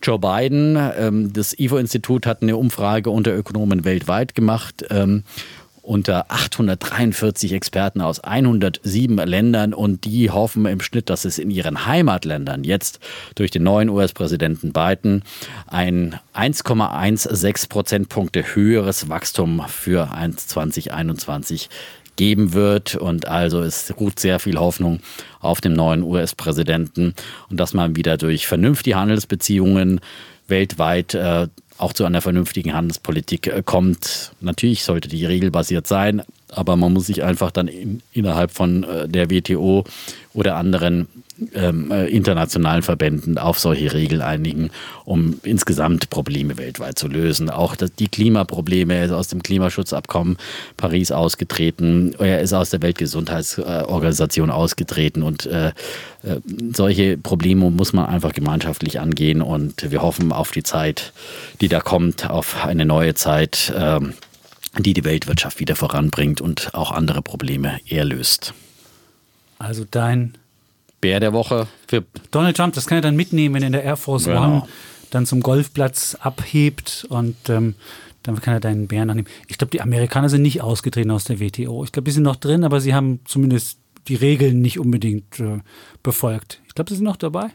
[0.02, 0.78] Joe Biden.
[0.98, 4.86] Ähm, das IFO-Institut hat eine Umfrage unter Ökonomen weltweit gemacht.
[4.90, 5.24] Ähm,
[5.88, 11.86] unter 843 Experten aus 107 Ländern und die hoffen im Schnitt, dass es in ihren
[11.86, 13.00] Heimatländern jetzt
[13.36, 15.24] durch den neuen US-Präsidenten Biden
[15.66, 21.70] ein 1,16 Prozentpunkte höheres Wachstum für 2021
[22.18, 22.96] geben wird.
[22.96, 25.00] Und also es ruht sehr viel Hoffnung
[25.40, 27.14] auf dem neuen US-Präsidenten
[27.50, 30.02] und dass man wieder durch vernünftige Handelsbeziehungen
[30.50, 31.48] weltweit äh,
[31.78, 34.32] auch zu einer vernünftigen Handelspolitik äh, kommt.
[34.42, 39.08] Natürlich sollte die regelbasiert sein, aber man muss sich einfach dann in, innerhalb von äh,
[39.08, 39.84] der WTO
[40.34, 41.08] oder anderen
[41.54, 44.72] ähm, äh, internationalen Verbänden auf solche Regeln einigen,
[45.06, 47.50] um insgesamt Probleme weltweit zu lösen.
[47.50, 50.38] Auch das, die Klimaprobleme, er ist aus dem Klimaschutzabkommen
[50.78, 55.72] Paris ausgetreten, er ist aus der Weltgesundheitsorganisation ausgetreten und äh, äh,
[56.74, 61.14] solche Probleme muss man einfach gemeinschaftlich angehen und wir hoffen auf die Zeit,
[61.62, 64.14] die da kommt, auf eine neue Zeit, ähm,
[64.80, 68.54] die die Weltwirtschaft wieder voranbringt und auch andere Probleme eher löst.
[69.60, 70.36] Also dein
[71.02, 73.84] Bär der Woche für Donald Trump, das kann er dann mitnehmen, wenn er in der
[73.84, 74.44] Air Force Genau.
[74.44, 74.64] One
[75.10, 77.76] dann zum Golfplatz abhebt und ähm,
[78.24, 79.28] dann kann er deinen Bären annehmen.
[79.48, 81.84] Ich glaube, die Amerikaner sind nicht ausgetreten aus der WTO.
[81.86, 85.60] Ich glaube, die sind noch drin, aber sie haben zumindest die Regeln nicht unbedingt äh,
[86.04, 86.62] befolgt.
[86.68, 87.52] Ich glaube, sie sind noch dabei.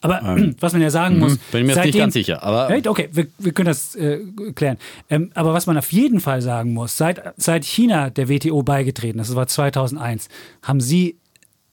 [0.00, 0.20] Aber
[0.60, 1.52] was man ja sagen muss, Ähm, mhm.
[1.52, 4.20] bin mir jetzt nicht ganz sicher, aber- okay, wir, wir können das äh,
[4.54, 4.78] klären.
[5.10, 9.18] Ähm, aber was man auf jeden Fall sagen muss, seit, seit China der WTO beigetreten
[9.18, 10.28] ist, das war 2001,
[10.62, 11.16] haben sie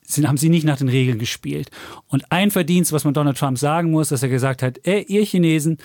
[0.08, 1.71] sind, haben sie nicht nach den Regeln gespielt.
[2.10, 5.23] Und ein Verdienst, was man Donald Trump sagen muss, dass er gesagt hat, ey, ihr
[5.25, 5.79] Chinesen,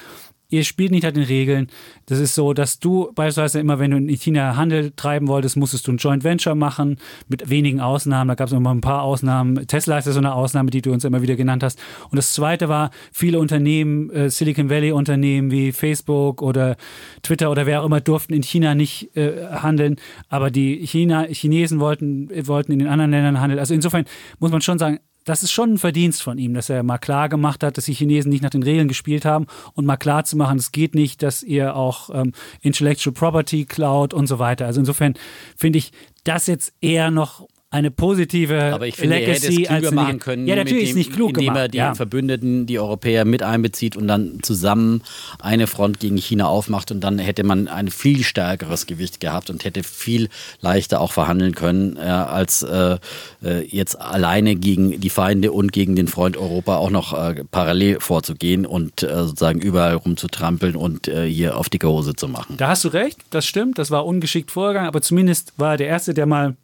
[0.51, 1.69] ihr spielt nicht nach den Regeln.
[2.07, 5.87] Das ist so, dass du beispielsweise immer, wenn du in China Handel treiben wolltest, musstest
[5.87, 8.29] du ein Joint Venture machen, mit wenigen Ausnahmen.
[8.29, 9.67] Da gab es immer ein paar Ausnahmen.
[9.67, 11.79] Tesla ist ja so eine Ausnahme, die du uns immer wieder genannt hast.
[12.11, 16.77] Und das zweite war, viele Unternehmen, äh, Silicon Valley Unternehmen wie Facebook oder
[17.23, 19.97] Twitter oder wer auch immer, durften in China nicht äh, handeln.
[20.29, 23.61] Aber die China, Chinesen wollten, wollten in den anderen Ländern handeln.
[23.61, 24.05] Also insofern
[24.39, 27.29] muss man schon sagen, das ist schon ein Verdienst von ihm, dass er mal klar
[27.29, 30.37] gemacht hat, dass die Chinesen nicht nach den Regeln gespielt haben und mal klar zu
[30.37, 34.67] machen, es geht nicht, dass ihr auch ähm, Intellectual Property klaut und so weiter.
[34.67, 35.15] Also insofern
[35.57, 35.93] finde ich
[36.25, 40.19] das jetzt eher noch eine positive Aber ich finde, Legacy er hätte es klüger machen
[40.19, 41.59] können, Ja, natürlich mit ist dem, nicht klug indem gemacht.
[41.59, 41.95] er die ja.
[41.95, 45.03] Verbündeten, die Europäer mit einbezieht und dann zusammen
[45.39, 49.65] eine Front gegen China aufmacht und dann hätte man ein viel stärkeres Gewicht gehabt und
[49.65, 50.29] hätte viel
[50.61, 52.99] leichter auch verhandeln können, äh, als äh,
[53.41, 58.67] jetzt alleine gegen die Feinde und gegen den Freund Europa auch noch äh, parallel vorzugehen
[58.67, 62.57] und äh, sozusagen überall rumzutrampeln und äh, hier auf dicke Hose zu machen.
[62.57, 65.87] Da hast du recht, das stimmt, das war ungeschickt vorgegangen, aber zumindest war er der
[65.87, 66.57] Erste, der mal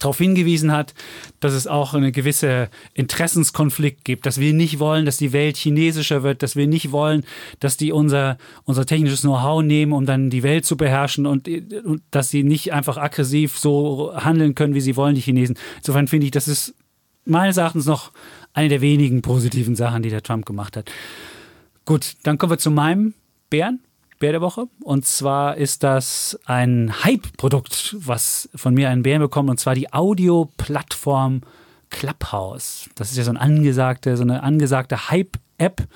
[0.00, 0.94] darauf hingewiesen hat,
[1.38, 6.24] dass es auch eine gewisse Interessenskonflikt gibt, dass wir nicht wollen, dass die Welt chinesischer
[6.24, 7.24] wird, dass wir nicht wollen,
[7.60, 12.02] dass die unser, unser technisches Know-how nehmen, um dann die Welt zu beherrschen und, und
[12.10, 15.56] dass sie nicht einfach aggressiv so handeln können, wie sie wollen, die Chinesen.
[15.76, 16.74] Insofern finde ich, das ist
[17.24, 18.10] meines Erachtens noch
[18.54, 20.90] eine der wenigen positiven Sachen, die der Trump gemacht hat.
[21.84, 23.14] Gut, dann kommen wir zu meinem
[23.50, 23.80] Bären.
[24.18, 24.66] Bär der Woche.
[24.82, 29.92] Und zwar ist das ein Hype-Produkt, was von mir einen Bären bekommt, und zwar die
[29.92, 31.42] Audioplattform
[31.90, 32.88] Clubhouse.
[32.94, 35.86] Das ist ja so, ein angesagte, so eine angesagte Hype-App,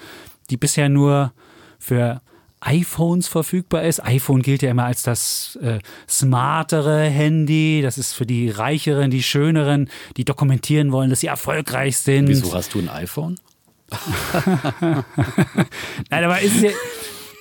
[0.50, 1.32] die bisher nur
[1.78, 2.20] für
[2.60, 4.04] iPhones verfügbar ist.
[4.04, 5.78] iPhone gilt ja immer als das äh,
[6.08, 7.80] smartere Handy.
[7.82, 12.28] Das ist für die Reicheren, die Schöneren, die dokumentieren wollen, dass sie erfolgreich sind.
[12.28, 13.36] Wieso hast du ein iPhone?
[16.10, 16.70] Nein, aber ist es ja,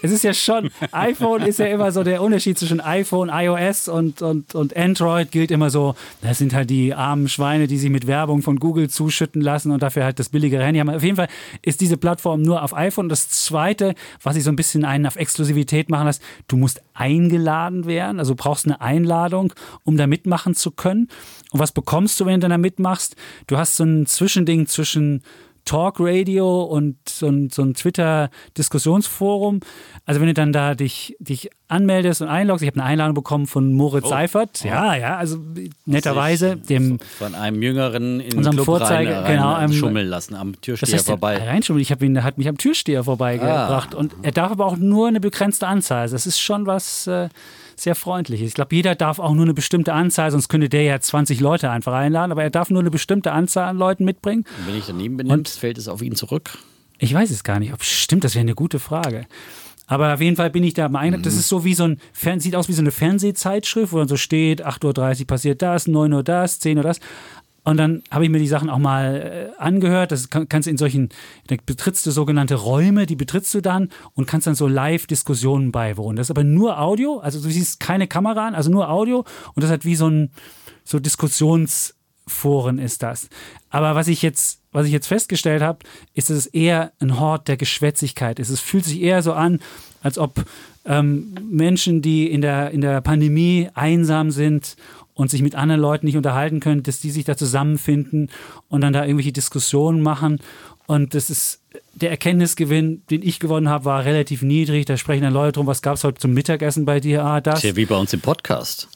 [0.02, 4.22] es ist ja schon, iPhone ist ja immer so der Unterschied zwischen iPhone, iOS und,
[4.22, 8.08] und, und Android gilt immer so, das sind halt die armen Schweine, die sich mit
[8.08, 10.90] Werbung von Google zuschütten lassen und dafür halt das billigere Handy haben.
[10.90, 11.28] Auf jeden Fall
[11.62, 13.10] ist diese Plattform nur auf iPhone.
[13.10, 17.86] Das zweite, was ich so ein bisschen einen auf Exklusivität machen lässt, du musst eingeladen
[17.86, 21.10] werden, also brauchst eine Einladung, um da mitmachen zu können.
[21.52, 23.16] Und was bekommst du, wenn du da mitmachst?
[23.48, 25.24] Du hast so ein Zwischending zwischen
[25.70, 29.60] Talk-Radio und so ein, so ein Twitter-Diskussionsforum.
[30.06, 33.46] Also wenn du dann da dich, dich anmeldest und einloggst, ich habe eine Einladung bekommen
[33.46, 34.10] von Moritz Oh.
[34.10, 34.64] Seifert.
[34.64, 35.38] Ja, ja, also
[35.86, 40.34] netterweise, dem Von einem Jüngeren in Unserem Club Vorzeige- rein, rein genau, einem- schummeln lassen,
[40.36, 41.38] am das Türsteher heißt, vorbei.
[41.38, 43.94] Reinschummeln, ich habe ihn, hat mich am Türsteher vorbeigebracht.
[43.94, 46.02] Und er darf aber auch nur eine begrenzte Anzahl.
[46.02, 47.30] Also Das ist schon was äh,
[47.82, 48.48] sehr Freundliches.
[48.50, 51.70] Ich glaube, jeder darf auch nur eine bestimmte Anzahl, sonst könnte der ja 20 Leute
[51.70, 54.46] einfach einladen, aber er darf nur eine bestimmte Anzahl an Leuten mitbringen.
[54.60, 56.58] Und wenn ich daneben benimmst, fällt es auf ihn zurück.
[56.98, 57.74] Ich weiß es gar nicht.
[57.74, 59.26] Ob stimmt, das wäre eine gute Frage.
[59.88, 61.24] Aber auf jeden Fall bin ich da mal ein.
[61.24, 64.08] Das ist so wie so ein, Fern sieht aus wie so eine Fernsehzeitschrift, wo dann
[64.08, 67.00] so steht, 8.30 Uhr passiert das, 9 Uhr das, 10 Uhr das.
[67.64, 70.12] Und dann habe ich mir die Sachen auch mal äh, angehört.
[70.12, 71.10] Das kann, kannst in solchen,
[71.48, 76.16] da betrittst du sogenannte Räume, die betrittst du dann und kannst dann so Live-Diskussionen beiwohnen.
[76.16, 79.64] Das ist aber nur Audio, also du siehst keine Kamera an, also nur Audio und
[79.64, 80.32] das hat wie so ein
[80.84, 83.30] so Diskussionsforen ist das.
[83.70, 85.80] Aber was ich jetzt, was ich jetzt festgestellt habe,
[86.14, 88.50] ist, dass es eher ein Hort der Geschwätzigkeit ist.
[88.50, 89.60] Es fühlt sich eher so an,
[90.02, 90.44] als ob
[90.86, 94.76] ähm, Menschen, die in der, in der Pandemie einsam sind
[95.20, 98.30] und sich mit anderen Leuten nicht unterhalten können, dass die sich da zusammenfinden
[98.70, 100.40] und dann da irgendwelche Diskussionen machen.
[100.88, 101.62] Und das ist
[101.94, 104.86] der Erkenntnisgewinn, den ich gewonnen habe, war relativ niedrig.
[104.86, 107.26] Da sprechen dann Leute drum, was gab es heute zum Mittagessen bei dir?
[107.26, 107.60] Ah, das.
[107.60, 108.88] Ist ja wie bei uns im Podcast.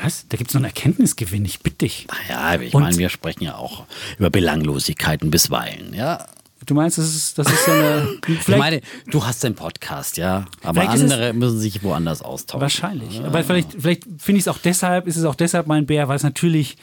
[0.00, 0.24] Was?
[0.28, 2.06] Da gibt es noch einen Erkenntnisgewinn, ich bitte dich.
[2.28, 3.84] Naja, ich Und- meine, wir sprechen ja auch
[4.18, 6.26] über Belanglosigkeiten bisweilen, ja.
[6.70, 8.06] Du meinst, das ist, das ist so eine.
[8.28, 8.80] Ich meine,
[9.10, 12.60] du hast einen Podcast, ja, aber ist es- andere müssen sich woanders austauschen.
[12.60, 13.20] Wahrscheinlich.
[13.24, 16.14] Aber vielleicht, vielleicht finde ich es auch deshalb, ist es auch deshalb mein Bär, weil
[16.14, 16.76] es natürlich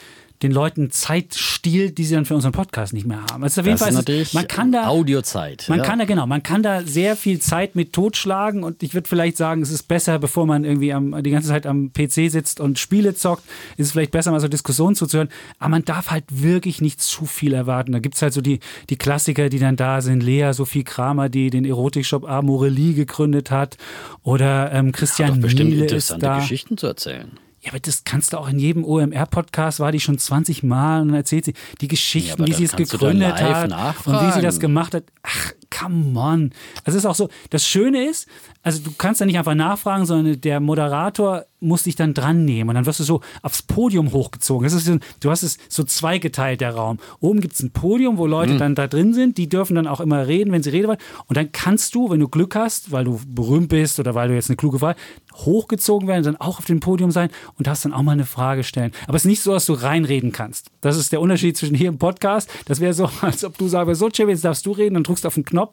[0.43, 3.43] den Leuten Zeit stiehlt, die sie dann für unseren Podcast nicht mehr haben.
[3.43, 5.65] Also auf jeden Das Fall ist natürlich man kann da Audiozeit.
[5.67, 5.86] Man ja.
[5.86, 9.38] kann da genau, man kann da sehr viel Zeit mit totschlagen und ich würde vielleicht
[9.38, 12.78] sagen, es ist besser, bevor man irgendwie am, die ganze Zeit am PC sitzt und
[12.78, 13.43] Spiele zockt,
[13.78, 15.30] ist es vielleicht besser, mal so Diskussionen zuzuhören.
[15.58, 17.91] Aber man darf halt wirklich nicht zu viel erwarten.
[17.91, 20.21] Da gibt es halt so die, die Klassiker, die dann da sind.
[20.21, 23.78] Lea Sophie Kramer, die den Erotikshop Amorelie gegründet hat.
[24.23, 26.39] Oder ähm, Christian bestimmt Miele ist interessante da.
[26.39, 27.32] Geschichten zu erzählen.
[27.62, 31.13] Ja, aber das kannst du auch in jedem OMR-Podcast, war die schon 20 Mal und
[31.13, 33.72] erzählt sie die Ja, Geschichten, aber wie sie es gegründet hat
[34.06, 35.06] und wie sie das gemacht hat.
[35.24, 36.52] Ach, come on.
[36.84, 37.30] Das ist auch so.
[37.50, 38.28] Das Schöne ist,
[38.63, 42.70] also du kannst da nicht einfach nachfragen, sondern der Moderator musst dich dann dran nehmen
[42.70, 44.63] und dann wirst du so aufs Podium hochgezogen.
[44.63, 47.00] Das ist du hast es so zweigeteilt, der Raum.
[47.20, 48.58] Oben gibt es ein Podium, wo Leute mhm.
[48.60, 51.00] dann da drin sind, die dürfen dann auch immer reden, wenn sie reden wollen.
[51.28, 54.36] Und dann kannst du, wenn du Glück hast, weil du berühmt bist oder weil du
[54.36, 54.96] jetzt eine kluge Wahl,
[55.34, 58.63] hochgezogen werden, dann auch auf dem Podium sein und darfst dann auch mal eine Frage
[58.63, 58.92] stellen.
[59.08, 60.69] Aber es ist nicht so, dass du reinreden kannst.
[60.82, 62.50] Das ist der Unterschied zwischen hier im Podcast.
[62.65, 65.25] Das wäre so, als ob du sagst, so, Chevy, jetzt darfst du reden und drückst
[65.25, 65.67] auf den Knopf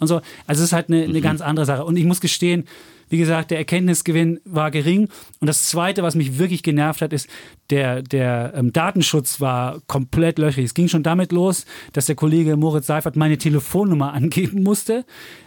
[0.00, 0.20] und so.
[0.46, 1.22] Also es ist halt eine, eine mhm.
[1.22, 1.84] ganz andere Sache.
[1.84, 2.64] Und ich muss gestehen,
[3.12, 5.08] wie gesagt, der Erkenntnisgewinn war gering.
[5.38, 7.28] Und das Zweite, was mich wirklich genervt hat, ist,
[7.68, 10.64] der, der ähm, Datenschutz war komplett löchrig.
[10.64, 15.04] Es ging schon damit los, dass der Kollege Moritz Seifert meine Telefonnummer angeben musste.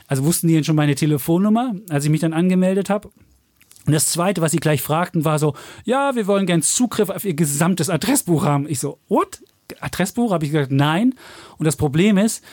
[0.07, 3.09] Also wussten die denn schon meine Telefonnummer, als ich mich dann angemeldet habe.
[3.87, 5.55] Und das Zweite, was sie gleich fragten, war so,
[5.85, 8.67] ja, wir wollen gern Zugriff auf ihr gesamtes Adressbuch haben.
[8.67, 9.41] Ich so, what?
[9.79, 10.31] Adressbuch?
[10.31, 11.15] Habe ich gesagt, nein.
[11.57, 12.43] Und das Problem ist,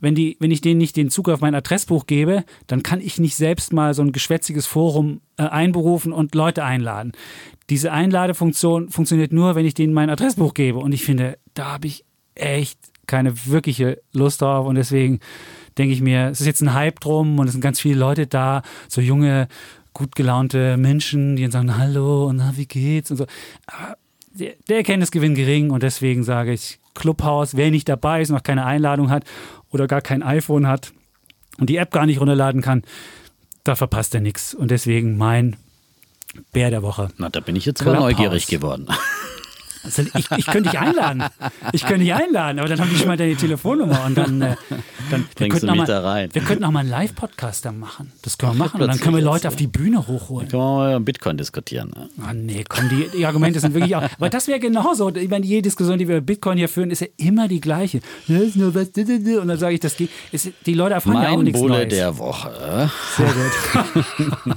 [0.00, 3.18] wenn, die, wenn ich denen nicht den Zugriff auf mein Adressbuch gebe, dann kann ich
[3.18, 7.12] nicht selbst mal so ein geschwätziges Forum äh, einberufen und Leute einladen.
[7.70, 10.78] Diese Einladefunktion funktioniert nur, wenn ich denen mein Adressbuch gebe.
[10.78, 14.66] Und ich finde, da habe ich echt keine wirkliche Lust drauf.
[14.66, 15.20] Und deswegen
[15.76, 18.26] denke ich mir, es ist jetzt ein Hype drum und es sind ganz viele Leute
[18.26, 19.48] da, so junge,
[19.92, 23.26] gut gelaunte Menschen, die dann sagen, hallo und na, wie geht's und so.
[23.66, 23.96] Aber
[24.38, 29.10] der, Erkenntnisgewinn gering und deswegen sage ich, Clubhouse, wer nicht dabei ist, noch keine Einladung
[29.10, 29.24] hat
[29.70, 30.92] oder gar kein iPhone hat
[31.58, 32.82] und die App gar nicht runterladen kann,
[33.64, 34.54] da verpasst er nichts.
[34.54, 35.56] Und deswegen mein
[36.52, 37.08] Bär der Woche.
[37.16, 38.88] Na, da bin ich jetzt aber neugierig geworden.
[39.88, 41.24] Also ich, ich könnte dich einladen.
[41.72, 44.56] Ich könnte dich einladen, aber dann habe ich schon mal deine Telefonnummer und dann, äh,
[45.10, 46.28] dann könnten, du mich da rein.
[46.32, 48.12] wir könnten auch mal einen Live-Podcast da machen.
[48.22, 50.48] Das können wir machen und dann können wir Leute auf die Bühne hochholen.
[50.48, 51.90] Dann können wir mal Bitcoin diskutieren.
[51.96, 52.08] Ne?
[52.22, 54.02] Ah, nee, komm, die, die Argumente sind wirklich auch.
[54.02, 55.14] Aber das wäre genauso.
[55.14, 58.00] Ich meine, jede Diskussion, die wir über Bitcoin hier führen, ist ja immer die gleiche.
[58.28, 60.10] Und dann sage ich, das geht.
[60.32, 61.88] Ist, die Leute erfahren mein ja auch nichts Bulle Neues.
[61.88, 62.90] der Woche.
[63.16, 64.56] Sehr gut.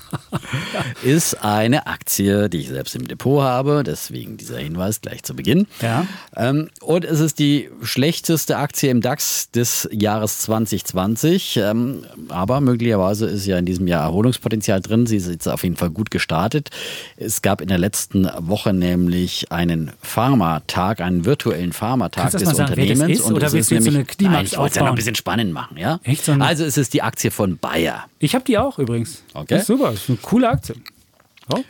[1.04, 3.84] ist eine Aktie, die ich selbst im Depot habe.
[3.86, 5.68] Deswegen dieser Hinweis gleich zu Beginn.
[5.82, 6.06] Ja.
[6.36, 11.58] Ähm, und es ist die schlechteste Aktie im DAX des Jahres 2020.
[11.58, 15.06] Ähm, aber möglicherweise ist ja in diesem Jahr Erholungspotenzial drin.
[15.06, 16.70] Sie ist jetzt auf jeden Fall gut gestartet.
[17.18, 23.20] Es gab in der letzten Woche nämlich einen Pharma-Tag, einen virtuellen Pharma-Tag des sagen, Unternehmens.
[23.20, 24.90] Ist, und oder willst du jetzt nämlich, so eine Nein, ich wollte es ja noch
[24.90, 25.78] ein bisschen spannend machen.
[25.78, 26.00] Ja?
[26.04, 28.06] Echt so also es ist die Aktie von Bayer.
[28.20, 29.24] Ich habe die auch übrigens.
[29.34, 29.62] Okay.
[29.62, 30.76] Super, das ist eine coole Aktie.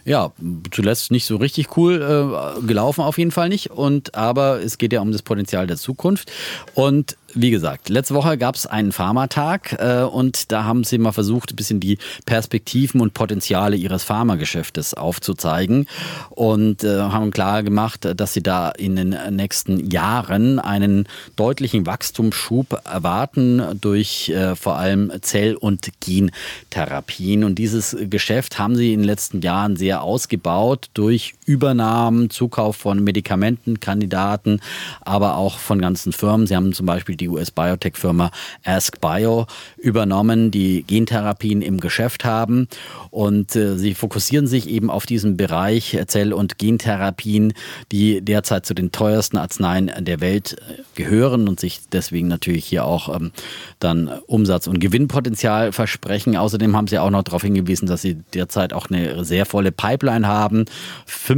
[0.05, 0.31] Ja,
[0.71, 3.71] zuletzt nicht so richtig cool äh, gelaufen, auf jeden Fall nicht.
[3.71, 6.31] Und aber es geht ja um das Potenzial der Zukunft.
[6.75, 11.11] Und wie gesagt, letzte Woche gab es einen Pharmatag äh, und da haben sie mal
[11.11, 15.87] versucht, ein bisschen die Perspektiven und Potenziale ihres Pharmageschäftes aufzuzeigen
[16.29, 22.81] und äh, haben klar gemacht, dass sie da in den nächsten Jahren einen deutlichen Wachstumsschub
[22.85, 27.43] erwarten durch äh, vor allem Zell- und Gentherapien.
[27.43, 33.03] Und dieses Geschäft haben sie in den letzten Jahren sehr ausgebaut durch Übernahmen, Zukauf von
[33.03, 34.61] Medikamentenkandidaten,
[35.01, 36.47] aber auch von ganzen Firmen.
[36.47, 38.31] Sie haben zum Beispiel die US-Biotech-Firma
[38.63, 39.47] AskBio
[39.77, 42.69] übernommen, die Gentherapien im Geschäft haben.
[43.09, 47.53] Und äh, sie fokussieren sich eben auf diesen Bereich Zell- und Gentherapien,
[47.91, 52.85] die derzeit zu den teuersten Arzneien der Welt äh, gehören und sich deswegen natürlich hier
[52.85, 53.31] auch ähm,
[53.79, 56.37] dann Umsatz- und Gewinnpotenzial versprechen.
[56.37, 60.25] Außerdem haben sie auch noch darauf hingewiesen, dass sie derzeit auch eine sehr volle Pipeline
[60.25, 60.63] haben.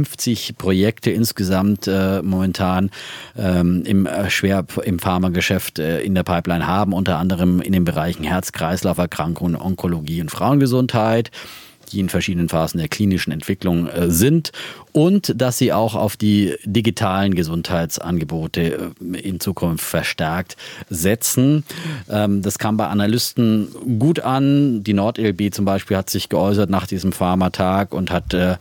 [0.04, 2.90] 50 Projekte insgesamt äh, momentan
[3.36, 7.84] ähm, im äh, schwer im Pharmageschäft äh, in der Pipeline haben, unter anderem in den
[7.84, 11.30] Bereichen Herz-Kreislauf-Erkrankungen, Onkologie und Frauengesundheit
[11.94, 14.52] die in verschiedenen Phasen der klinischen Entwicklung äh, sind
[14.92, 20.56] und dass sie auch auf die digitalen Gesundheitsangebote äh, in Zukunft verstärkt
[20.90, 21.64] setzen.
[22.10, 23.68] Ähm, das kam bei Analysten
[23.98, 24.82] gut an.
[24.82, 28.56] Die NordLB zum Beispiel hat sich geäußert nach diesem Pharmatag und hat äh,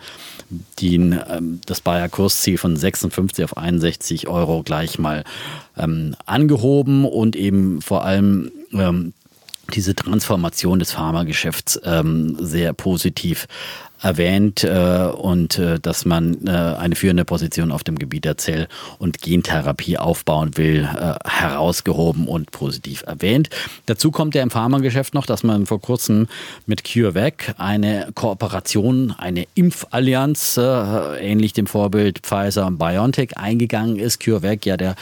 [0.79, 5.23] die, ähm, das Bayer Kursziel von 56 auf 61 Euro gleich mal
[5.77, 8.51] ähm, angehoben und eben vor allem
[9.73, 13.47] diese Transformation des Pharmageschäfts ähm, sehr positiv
[14.03, 18.67] erwähnt äh, und äh, dass man äh, eine führende Position auf dem Gebiet der Zell-
[18.99, 23.49] und Gentherapie aufbauen will, äh, herausgehoben und positiv erwähnt.
[23.85, 26.27] Dazu kommt ja im Pharmageschäft noch, dass man vor kurzem
[26.65, 30.61] mit CureVac eine Kooperation, eine Impfallianz, äh,
[31.19, 34.19] ähnlich dem Vorbild Pfizer und BioNTech eingegangen ist.
[34.19, 34.95] CureVac ja der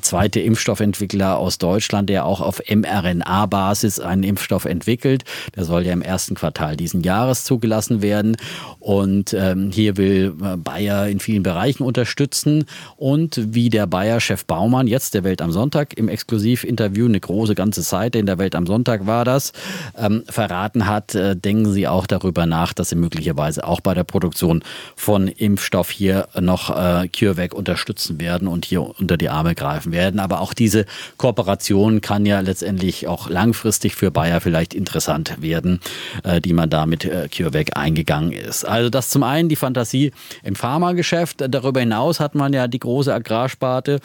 [0.00, 5.24] zweite Impfstoffentwickler aus Deutschland, der auch auf mRNA-Basis einen Impfstoff entwickelt.
[5.54, 8.36] Der soll ja im ersten Quartal diesen Jahres zugelassen werden.
[8.78, 12.66] Und ähm, hier will äh, Bayer in vielen Bereichen unterstützen.
[12.96, 17.82] Und wie der Bayer-Chef Baumann jetzt der Welt am Sonntag im Exklusivinterview, eine große ganze
[17.82, 19.52] Seite in der Welt am Sonntag war das,
[19.98, 24.04] ähm, verraten hat, äh, denken sie auch darüber nach, dass sie möglicherweise auch bei der
[24.04, 24.62] Produktion
[24.94, 30.20] von Impfstoff hier noch äh, CureVac unterstützen werden und hier unter die Arme greifen werden.
[30.20, 30.86] Aber auch diese
[31.16, 35.80] Kooperation kann ja letztendlich auch langfristig für Bayer vielleicht interessant werden,
[36.22, 38.64] äh, die man da mit äh, CureVac eingegangen ist.
[38.64, 40.12] Also das zum einen die Fantasie
[40.42, 41.44] im Pharmageschäft.
[41.48, 44.00] Darüber hinaus hat man ja die große Agrarsparte,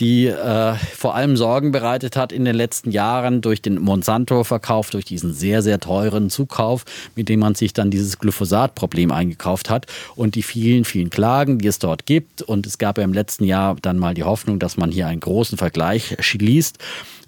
[0.00, 5.04] die äh, vor allem Sorgen bereitet hat in den letzten Jahren durch den Monsanto-Verkauf, durch
[5.04, 6.84] diesen sehr, sehr teuren Zukauf,
[7.16, 11.68] mit dem man sich dann dieses Glyphosat-Problem eingekauft hat und die vielen, vielen Klagen, die
[11.68, 12.42] es dort gibt.
[12.42, 15.20] Und es gab ja im letzten Jahr dann mal die Hoffnung, dass man hier einen
[15.20, 16.78] großen Vergleich schließt.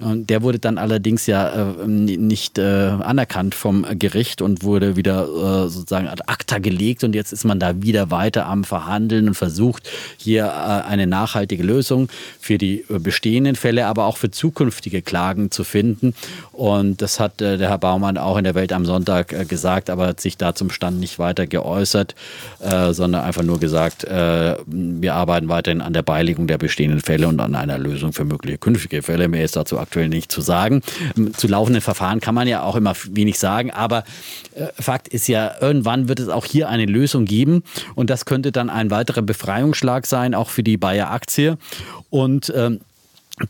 [0.00, 5.22] Und der wurde dann allerdings ja äh, nicht äh, anerkannt vom Gericht und wurde wieder
[5.24, 7.04] äh, sozusagen ad acta gelegt.
[7.04, 11.62] Und jetzt ist man da wieder weiter am Verhandeln und versucht hier äh, eine nachhaltige
[11.62, 12.08] Lösung
[12.40, 16.14] für die äh, bestehenden Fälle, aber auch für zukünftige Klagen zu finden.
[16.50, 20.08] Und das hat äh, der Herr Baumann auch in der Welt am Sonntag gesagt, aber
[20.08, 22.14] hat sich da zum Stand nicht weiter geäußert,
[22.90, 27.54] sondern einfach nur gesagt, wir arbeiten weiterhin an der Beilegung der bestehenden Fälle und an
[27.54, 29.28] einer Lösung für mögliche künftige Fälle.
[29.28, 30.82] Mehr ist dazu aktuell nicht zu sagen.
[31.36, 34.04] Zu laufenden Verfahren kann man ja auch immer wenig sagen, aber
[34.54, 37.62] äh, Fakt ist ja, irgendwann wird es auch hier eine Lösung geben
[37.94, 41.58] und das könnte dann ein weiterer Befreiungsschlag sein, auch für die Bayer-Aktie.
[42.10, 42.80] Und ähm,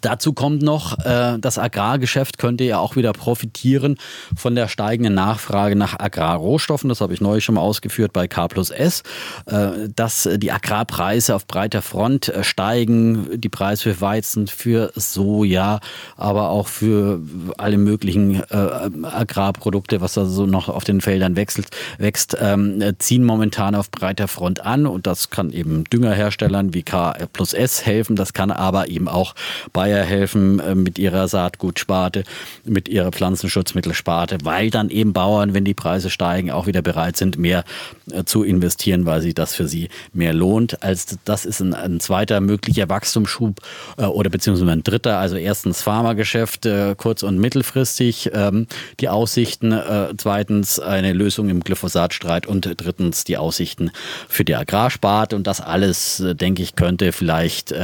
[0.01, 3.99] Dazu kommt noch, äh, das Agrargeschäft könnte ja auch wieder profitieren
[4.35, 6.89] von der steigenden Nachfrage nach Agrarrohstoffen.
[6.89, 9.03] Das habe ich neulich schon mal ausgeführt bei K plus S,
[9.45, 13.39] äh, dass die Agrarpreise auf breiter Front äh, steigen.
[13.39, 15.81] Die Preise für Weizen, für Soja,
[16.17, 17.21] aber auch für
[17.59, 21.69] alle möglichen Agrarprodukte, was da so noch auf den Feldern wechselt,
[21.99, 24.87] wächst, ähm, ziehen momentan auf breiter Front an.
[24.87, 28.17] Und das kann eben Düngerherstellern wie K plus S helfen.
[28.17, 29.35] Das kann aber eben auch
[29.75, 32.23] Bayer helfen äh, mit ihrer Saatgutsparte,
[32.65, 37.37] mit ihrer Pflanzenschutzmittelsparte, weil dann eben Bauern, wenn die Preise steigen, auch wieder bereit sind,
[37.39, 37.65] mehr
[38.13, 40.83] äh, zu investieren, weil sich das für sie mehr lohnt.
[40.83, 43.61] Als das ist ein, ein zweiter möglicher Wachstumsschub
[43.99, 45.19] äh, oder beziehungsweise ein dritter.
[45.19, 48.69] Also erstens Pharmageschäft kurz- und mittelfristig ähm,
[49.01, 49.77] die Aussichten,
[50.17, 53.91] zweitens eine Lösung im Glyphosatstreit und drittens die Aussichten
[54.29, 55.35] für die Agrarsparte.
[55.35, 57.75] Und das alles, denke ich, könnte vielleicht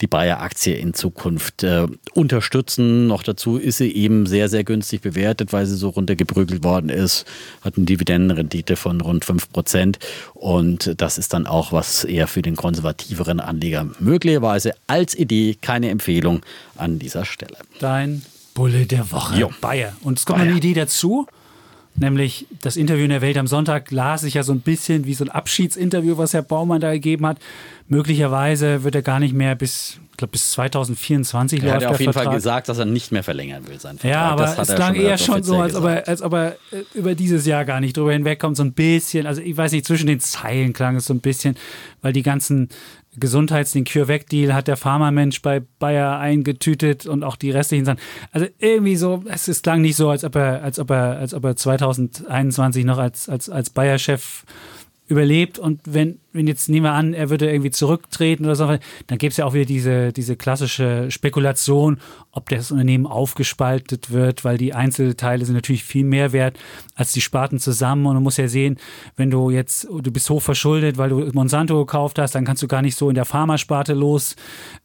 [0.00, 3.06] die Bayer-Aktie in Zukunft Zukunft äh, unterstützen.
[3.06, 7.26] Noch dazu ist sie eben sehr, sehr günstig bewertet, weil sie so runtergeprügelt worden ist.
[7.60, 9.98] Hat eine Dividendenrendite von rund 5 Prozent.
[10.32, 15.90] Und das ist dann auch was eher für den konservativeren Anleger möglicherweise als Idee keine
[15.90, 16.40] Empfehlung
[16.76, 17.58] an dieser Stelle.
[17.78, 18.22] Dein
[18.54, 19.38] Bulle der Woche.
[19.38, 19.50] Jo.
[19.60, 19.94] Bayer.
[20.02, 20.48] Und es kommt Bayer.
[20.48, 21.26] eine Idee dazu.
[22.00, 25.14] Nämlich das Interview in der Welt am Sonntag las ich ja so ein bisschen wie
[25.14, 27.38] so ein Abschiedsinterview, was Herr Baumann da gegeben hat.
[27.88, 32.12] Möglicherweise wird er gar nicht mehr bis glaube, bis 2024 er läuft hat auf jeden
[32.12, 32.32] Vertrag.
[32.32, 34.10] Fall gesagt, dass er nicht mehr verlängern will, sein Vertrag.
[34.10, 37.14] Ja, aber es klang eher schon so, als ob, er, als ob er äh, über
[37.14, 38.56] dieses Jahr gar nicht drüber hinwegkommt.
[38.56, 41.56] So ein bisschen, also ich weiß nicht, zwischen den Zeilen klang es so ein bisschen,
[42.02, 42.68] weil die ganzen
[43.18, 48.00] Gesundheits-, den CureVac-Deal hat der Pharmamensch bei Bayer eingetütet und auch die restlichen Sachen.
[48.32, 51.34] Also irgendwie so, es, es klang nicht so, als ob er, als ob er, als
[51.34, 54.44] ob er 2021 noch als, als, als Bayer-Chef
[55.08, 59.18] überlebt und wenn, wenn jetzt nehmen wir an, er würde irgendwie zurücktreten oder so, dann
[59.18, 61.98] gäbe es ja auch wieder diese, diese klassische Spekulation,
[62.30, 66.58] ob das Unternehmen aufgespaltet wird, weil die Einzelteile sind natürlich viel mehr wert
[66.94, 68.76] als die Sparten zusammen und du musst ja sehen,
[69.16, 72.68] wenn du jetzt, du bist hoch verschuldet, weil du Monsanto gekauft hast, dann kannst du
[72.68, 74.36] gar nicht so in der Pharmasparte los,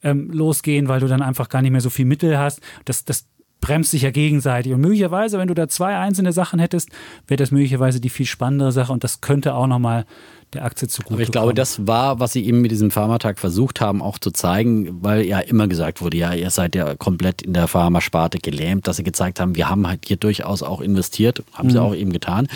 [0.04, 2.62] ähm, losgehen, weil du dann einfach gar nicht mehr so viel Mittel hast.
[2.86, 3.28] Das, das
[3.64, 4.74] bremst sich ja gegenseitig.
[4.74, 6.90] Und möglicherweise, wenn du da zwei einzelne Sachen hättest,
[7.28, 10.06] wäre das möglicherweise die viel spannendere Sache und das könnte auch nochmal
[10.54, 13.82] der Aktie zugute Aber ich glaube, das war, was sie eben mit diesem Pharmatag versucht
[13.82, 17.54] haben, auch zu zeigen, weil ja immer gesagt wurde, ja, ihr seid ja komplett in
[17.54, 21.68] der Pharmasparte gelähmt, dass sie gezeigt haben, wir haben halt hier durchaus auch investiert, haben
[21.68, 21.72] mhm.
[21.72, 22.48] sie auch eben getan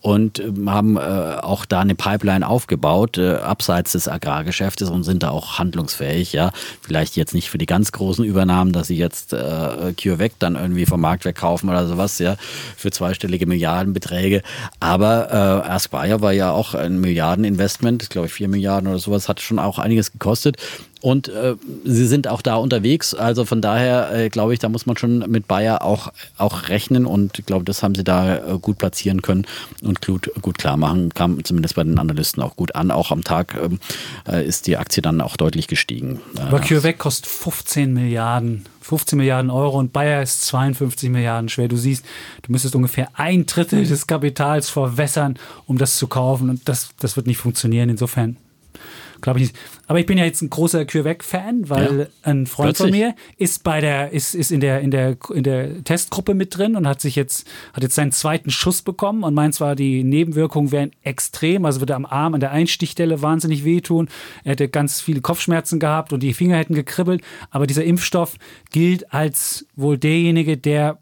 [0.00, 5.22] und ähm, haben äh, auch da eine Pipeline aufgebaut, äh, abseits des Agrargeschäftes und sind
[5.22, 6.52] da auch handlungsfähig, ja.
[6.80, 10.86] Vielleicht jetzt nicht für die ganz großen Übernahmen, dass sie jetzt äh, CureVac dann irgendwie
[10.86, 12.36] vom Markt wegkaufen oder sowas, ja,
[12.76, 14.42] für zweistellige Milliardenbeträge.
[14.80, 19.28] Aber äh, Aspire war ja auch ein Milliarden Investment, glaube ich, 4 Milliarden oder sowas,
[19.28, 20.56] hat schon auch einiges gekostet.
[21.02, 23.14] Und äh, sie sind auch da unterwegs.
[23.14, 27.06] Also von daher äh, glaube ich, da muss man schon mit Bayer auch, auch rechnen.
[27.06, 29.46] Und ich glaube, das haben sie da äh, gut platzieren können
[29.82, 31.10] und gut, gut klar machen.
[31.14, 32.90] Kam zumindest bei den Analysten auch gut an.
[32.90, 33.78] Auch am Tag ähm,
[34.26, 36.20] äh, ist die Aktie dann auch deutlich gestiegen.
[36.40, 41.66] Aber CureVac kostet 15 Milliarden 15 Milliarden Euro und Bayer ist 52 Milliarden schwer.
[41.66, 42.04] Du siehst,
[42.42, 45.36] du müsstest ungefähr ein Drittel des Kapitals verwässern,
[45.66, 47.88] um das zu kaufen und das, das wird nicht funktionieren.
[47.88, 48.36] Insofern
[49.20, 49.58] glaube ich nicht.
[49.86, 52.06] Aber ich bin ja jetzt ein großer CureVac-Fan, weil ja.
[52.22, 52.90] ein Freund Plötzlich.
[52.90, 56.56] von mir ist bei der, ist, ist in der, in der, in der Testgruppe mit
[56.56, 60.04] drin und hat sich jetzt, hat jetzt seinen zweiten Schuss bekommen und meint zwar, die
[60.04, 64.08] Nebenwirkungen wären extrem, also würde am Arm an der Einstichstelle wahnsinnig wehtun.
[64.44, 68.36] Er hätte ganz viele Kopfschmerzen gehabt und die Finger hätten gekribbelt, aber dieser Impfstoff
[68.70, 70.98] gilt als wohl derjenige, der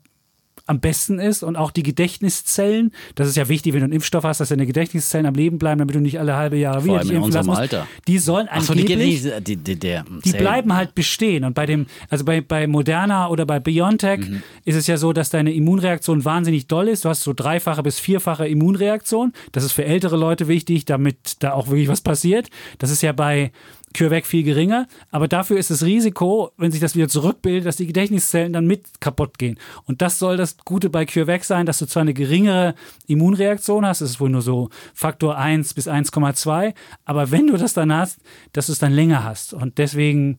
[0.67, 2.93] am besten ist und auch die Gedächtniszellen.
[3.17, 5.79] Das ist ja wichtig, wenn du einen Impfstoff hast, dass deine Gedächtniszellen am Leben bleiben,
[5.79, 7.87] damit du nicht alle halbe Jahre wieder in unserem Alter.
[8.09, 11.45] Die sollen Ach so, angeblich, die, die, die, die bleiben halt bestehen.
[11.45, 14.43] Und bei dem, also bei, bei Moderna oder bei BioNTech mhm.
[14.65, 17.05] ist es ja so, dass deine Immunreaktion wahnsinnig doll ist.
[17.05, 19.35] Du hast so dreifache bis vierfache Immunreaktion.
[19.53, 22.49] Das ist für ältere Leute wichtig, damit da auch wirklich was passiert.
[22.79, 23.53] Das ist ja bei
[23.97, 27.87] CureVac viel geringer, aber dafür ist das Risiko, wenn sich das wieder zurückbildet, dass die
[27.87, 29.59] Gedächtniszellen dann mit kaputt gehen.
[29.87, 32.75] Und das soll das Gute bei CureVac sein, dass du zwar eine geringere
[33.07, 36.75] Immunreaktion hast, das ist wohl nur so Faktor 1 bis 1,2,
[37.05, 38.19] aber wenn du das dann hast,
[38.53, 39.55] dass du es dann länger hast.
[39.55, 40.39] Und deswegen,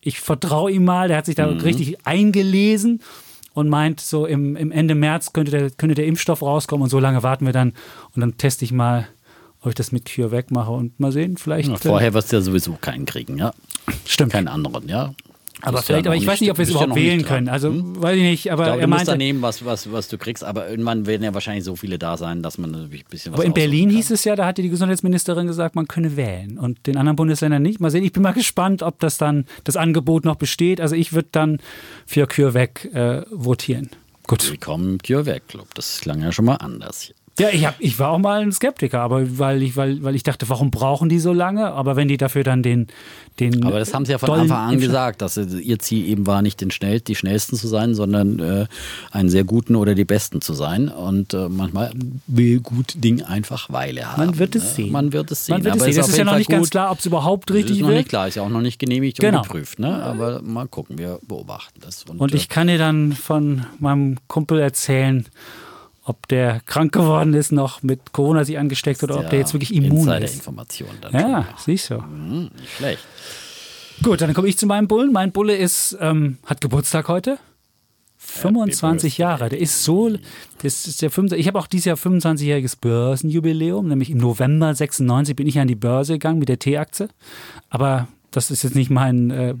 [0.00, 1.60] ich vertraue ihm mal, der hat sich da mhm.
[1.60, 3.00] richtig eingelesen
[3.54, 6.98] und meint, so im, im Ende März könnte der, könnte der Impfstoff rauskommen und so
[6.98, 7.74] lange warten wir dann
[8.14, 9.08] und dann teste ich mal
[9.62, 11.68] ob ich das mit Cure wegmache und mal sehen, vielleicht.
[11.68, 13.52] Ja, vorher wirst du ja sowieso keinen kriegen, ja.
[14.04, 14.32] Stimmt.
[14.32, 15.14] Keinen anderen, ja.
[15.64, 17.48] Aber vielleicht, aber ich weiß nicht, ob wir es überhaupt wählen können.
[17.48, 18.02] Also hm?
[18.02, 20.68] weiß ich nicht, aber glaube, er meinte, da nehmen, was, was, was du kriegst, aber
[20.68, 23.46] irgendwann werden ja wahrscheinlich so viele da sein, dass man natürlich ein bisschen was Aber
[23.46, 26.96] in Berlin hieß es ja, da hatte die Gesundheitsministerin gesagt, man könne wählen und den
[26.96, 27.78] anderen Bundesländern nicht.
[27.78, 30.80] Mal sehen, ich bin mal gespannt, ob das dann das Angebot noch besteht.
[30.80, 31.58] Also ich würde dann
[32.06, 33.90] für CureVac äh, votieren.
[34.26, 34.50] Gut.
[34.50, 35.68] Willkommen im CureVac Club.
[35.74, 37.14] Das klang ja schon mal anders hier.
[37.38, 40.22] Ja, ich, hab, ich war auch mal ein Skeptiker, aber weil ich, weil, weil ich
[40.22, 41.72] dachte, warum brauchen die so lange?
[41.72, 42.88] Aber wenn die dafür dann den.
[43.40, 46.42] den aber das haben sie ja von Anfang an gesagt, dass ihr Ziel eben war,
[46.42, 48.66] nicht den schnell, die schnellsten zu sein, sondern äh,
[49.12, 50.88] einen sehr guten oder die besten zu sein.
[50.88, 51.92] Und äh, manchmal
[52.26, 54.26] will gut Ding einfach Weile haben.
[54.26, 54.70] Man wird es ne?
[54.70, 54.92] sehen.
[54.92, 55.54] Man wird es sehen.
[55.54, 56.00] Man wird es sehen.
[56.00, 56.56] Es ist ja noch nicht gut.
[56.56, 57.98] ganz klar, ob es überhaupt richtig ist noch wird.
[57.98, 59.38] nicht klar, ist ja auch noch nicht genehmigt genau.
[59.38, 59.78] und geprüft.
[59.78, 60.02] Ne?
[60.02, 62.04] Aber mal gucken, wir beobachten das.
[62.04, 65.26] Und, und ich äh, kann dir dann von meinem Kumpel erzählen,
[66.04, 69.74] ob der krank geworden ist, noch mit Corona sich angesteckt oder ob der jetzt wirklich
[69.74, 70.34] immun ist.
[70.34, 71.98] Information dann ja, siehst du.
[71.98, 73.06] Mhm, nicht schlecht.
[74.02, 75.12] Gut, dann komme ich zu meinem Bullen.
[75.12, 77.38] Mein Bulle ist, ähm, hat Geburtstag heute.
[78.16, 79.48] 25 Jahre.
[79.48, 80.10] Der ist so,
[80.62, 85.34] das ist der 25, ich habe auch dieses Jahr 25-jähriges Börsenjubiläum, nämlich im November 96
[85.34, 87.08] bin ich an die Börse gegangen mit der T-Aktie.
[87.68, 89.54] Aber das ist jetzt nicht mein äh,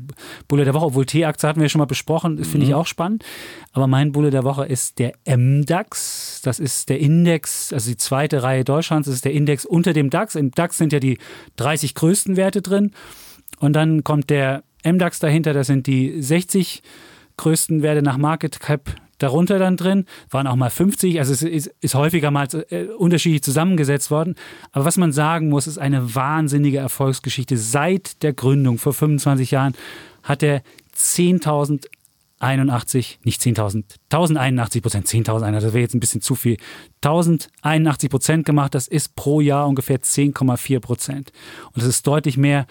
[0.48, 2.78] Bulle der Woche, obwohl T-Aktie hatten wir schon mal besprochen, das finde ich mhm.
[2.78, 3.24] auch spannend.
[3.72, 6.40] Aber mein Bulle der Woche ist der MDAX.
[6.42, 10.10] Das ist der Index, also die zweite Reihe Deutschlands, das ist der Index unter dem
[10.10, 10.34] DAX.
[10.34, 11.18] Im DAX sind ja die
[11.56, 12.92] 30 größten Werte drin.
[13.58, 16.82] Und dann kommt der MDAX dahinter, das sind die 60
[17.36, 21.70] größten Werte nach Market Cap darunter dann drin, waren auch mal 50, also es ist,
[21.80, 24.34] ist häufiger mal äh, unterschiedlich zusammengesetzt worden.
[24.72, 27.56] Aber was man sagen muss, ist eine wahnsinnige Erfolgsgeschichte.
[27.56, 29.74] Seit der Gründung vor 25 Jahren
[30.22, 30.62] hat er
[30.96, 31.86] 10.000
[32.42, 36.56] 81, nicht 10.000, 1081 Prozent, 10.000, das wäre jetzt ein bisschen zu viel.
[37.02, 41.32] 1081 Prozent gemacht, das ist pro Jahr ungefähr 10,4 Prozent.
[41.66, 42.66] Und das ist deutlich mehr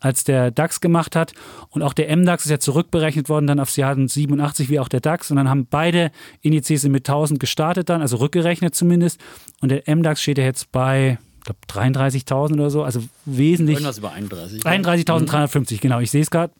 [0.00, 1.32] als der DAX gemacht hat.
[1.70, 5.00] Und auch der MDAX ist ja zurückberechnet worden dann aufs Jahr 87 wie auch der
[5.00, 5.30] DAX.
[5.30, 6.10] Und dann haben beide
[6.42, 9.20] Indizes mit 1000 gestartet dann, also rückgerechnet zumindest.
[9.60, 13.76] Und der MDAX steht ja jetzt bei ich glaube 33.000 oder so, also wesentlich.
[13.76, 14.62] Irgendwas über 31.
[14.62, 16.00] 31.350, genau.
[16.00, 16.54] Ich sehe es gerade.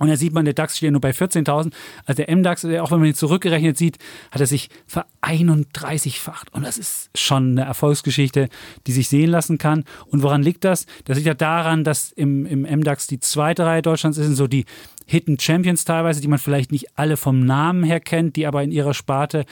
[0.00, 1.74] Und da sieht man, der DAX steht ja nur bei 14.000.
[2.06, 3.98] Also der MDAX, auch wenn man ihn zurückgerechnet sieht,
[4.30, 6.50] hat er sich ver 31-facht.
[6.52, 8.48] Und das ist schon eine Erfolgsgeschichte,
[8.86, 9.84] die sich sehen lassen kann.
[10.06, 10.86] Und woran liegt das?
[11.04, 14.46] Das liegt ja daran, dass im, im MDAX die zweite Reihe Deutschlands ist, sind so
[14.46, 14.64] die
[15.10, 18.70] Hidden Champions teilweise, die man vielleicht nicht alle vom Namen her kennt, die aber in
[18.70, 19.44] ihrer Sparte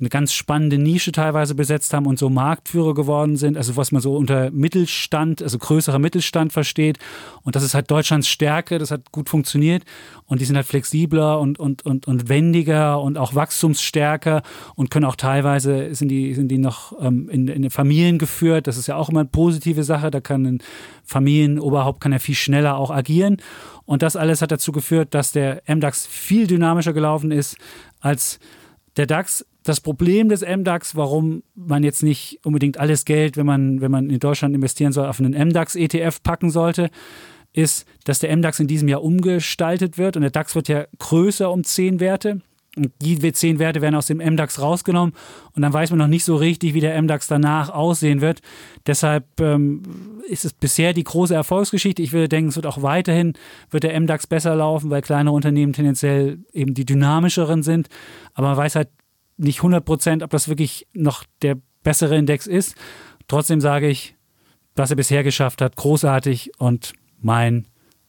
[0.00, 4.02] eine ganz spannende Nische teilweise besetzt haben und so Marktführer geworden sind, also was man
[4.02, 6.98] so unter Mittelstand, also größerer Mittelstand versteht.
[7.42, 9.84] Und das ist halt Deutschlands Stärke, das hat gut funktioniert.
[10.26, 14.42] Und die sind halt flexibler und, und, und, und wendiger und auch wachstumsstärker
[14.74, 18.78] und können auch teilweise, sind die, sind die noch ähm, in, in Familien geführt, das
[18.78, 20.62] ist ja auch immer eine positive Sache, da kann ein
[21.04, 23.36] Familienoberhaupt kann ja viel schneller auch agieren
[23.86, 27.56] und das alles hat dazu geführt, dass der MDAX viel dynamischer gelaufen ist
[28.00, 28.38] als
[28.96, 29.44] der DAX.
[29.62, 34.10] Das Problem des MDAX, warum man jetzt nicht unbedingt alles Geld, wenn man, wenn man
[34.10, 36.90] in Deutschland investieren soll, auf einen MDAX-ETF packen sollte,
[37.52, 41.50] ist, dass der MDAX in diesem Jahr umgestaltet wird und der DAX wird ja größer
[41.50, 42.40] um zehn Werte.
[42.76, 45.14] Die zehn Werte werden aus dem MDAX rausgenommen
[45.52, 48.40] und dann weiß man noch nicht so richtig, wie der MDAX danach aussehen wird.
[48.86, 49.82] Deshalb ähm,
[50.28, 52.02] ist es bisher die große Erfolgsgeschichte.
[52.02, 53.34] Ich würde denken, es wird auch weiterhin,
[53.70, 57.88] wird der MDAX besser laufen, weil kleinere Unternehmen tendenziell eben die dynamischeren sind.
[58.32, 58.88] Aber man weiß halt
[59.36, 62.74] nicht 100 Prozent, ob das wirklich noch der bessere Index ist.
[63.28, 64.16] Trotzdem sage ich,
[64.74, 67.66] was er bisher geschafft hat, großartig und mein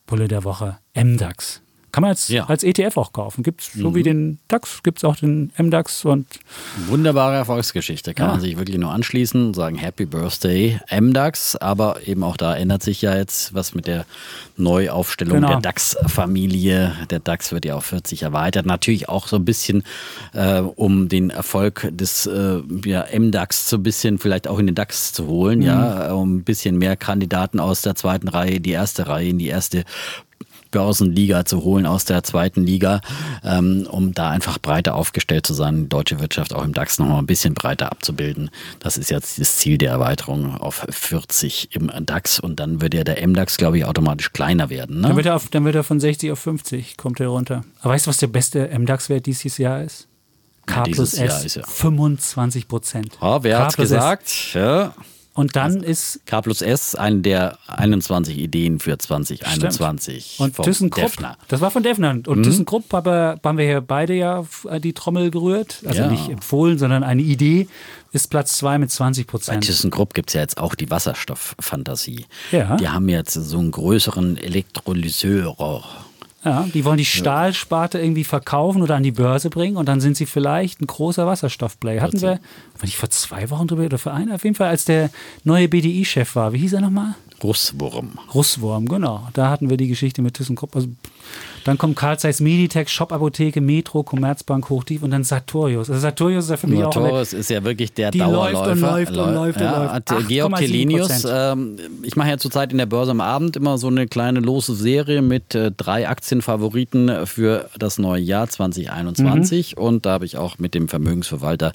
[0.08, 1.65] Bulle der Woche, MDAX.
[1.96, 2.44] Kann man als, ja.
[2.48, 3.42] als ETF auch kaufen.
[3.42, 3.96] Gibt es so mhm.
[3.96, 6.28] wie den DAX, gibt es auch den MDAX und.
[6.88, 8.14] Wunderbare Erfolgsgeschichte.
[8.14, 8.32] Kann ja.
[8.34, 11.56] man sich wirklich nur anschließen und sagen Happy Birthday MDAX.
[11.56, 14.06] Aber eben auch da ändert sich ja jetzt was mit der
[14.58, 15.48] Neuaufstellung genau.
[15.48, 16.92] der DAX-Familie.
[17.12, 18.66] Der DAX wird ja auf 40 erweitert.
[18.66, 19.84] Natürlich auch so ein bisschen,
[20.34, 24.76] äh, um den Erfolg des äh, ja, MDAX so ein bisschen vielleicht auch in den
[24.76, 25.60] DAX zu holen.
[25.60, 25.66] Mhm.
[25.66, 29.48] Ja, um ein bisschen mehr Kandidaten aus der zweiten Reihe die erste Reihe, in die
[29.48, 29.86] erste
[30.72, 33.02] Börsenliga zu holen aus der zweiten Liga,
[33.44, 37.08] ähm, um da einfach breiter aufgestellt zu sein, die deutsche Wirtschaft auch im DAX noch
[37.08, 38.50] mal ein bisschen breiter abzubilden.
[38.80, 43.04] Das ist jetzt das Ziel der Erweiterung auf 40 im DAX und dann wird ja
[43.04, 44.98] der MDAX, glaube ich, automatisch kleiner werden.
[44.98, 45.08] Ne?
[45.10, 47.64] Dann, wird er auf, dann wird er von 60 auf 50, kommt er runter.
[47.82, 50.08] Aber weißt du, was der beste MDAX-Wert dieses Jahr ist?
[50.66, 51.64] K ja, plus S, ja.
[51.66, 53.18] 25 Prozent.
[53.22, 54.54] Oh, wer hat gesagt?
[54.54, 54.94] Ja.
[55.36, 56.26] Und dann also ist.
[56.26, 60.36] K plus S, eine der 21 Ideen für 2021.
[60.36, 60.58] Stimmt.
[60.58, 61.38] Und ThyssenKrupp, Defner.
[61.50, 62.12] das war von Defner.
[62.12, 62.44] Und mhm.
[62.44, 64.46] ThyssenKrupp haben wir hier beide ja
[64.82, 65.84] die Trommel gerührt.
[65.86, 66.08] Also ja.
[66.10, 67.68] nicht empfohlen, sondern eine Idee
[68.14, 69.60] ist Platz zwei mit 20 Prozent.
[69.60, 72.26] Bei ThyssenKrupp gibt es ja jetzt auch die Wasserstofffantasie.
[72.54, 72.78] Ja.
[72.78, 75.60] Die haben jetzt so einen größeren Elektrolyseur
[76.46, 80.16] ja, die wollen die Stahlsparte irgendwie verkaufen oder an die Börse bringen und dann sind
[80.16, 82.02] sie vielleicht ein großer Wasserstoffplayer.
[82.02, 82.40] Hatten wir,
[82.78, 84.36] war ich vor zwei Wochen drüber oder vor einer?
[84.36, 85.10] Auf jeden Fall, als der
[85.44, 86.54] neue BDI-Chef war.
[86.54, 87.16] Wie hieß er nochmal?
[87.44, 88.20] Russwurm.
[88.34, 89.28] Russwurm, genau.
[89.34, 90.76] Da hatten wir die Geschichte mit ThyssenKrupp.
[90.76, 90.90] Also
[91.66, 95.90] dann kommt Carl Zeiss Meditech, Shop Apotheke, Metro, Commerzbank, Hochtief und dann Sartorius.
[95.90, 98.76] Also Sartorius ist ja für mich Sartorius auch Sartorius ist ja wirklich der die Dauerläufer.
[98.76, 100.12] Läuft und läuft und läuft ja, und läuft.
[100.12, 103.88] Hat Georg Telinius, ähm, ich mache ja zurzeit in der Börse am Abend immer so
[103.88, 109.82] eine kleine lose Serie mit äh, drei Aktienfavoriten für das neue Jahr 2021 mhm.
[109.82, 111.72] und da habe ich auch mit dem Vermögensverwalter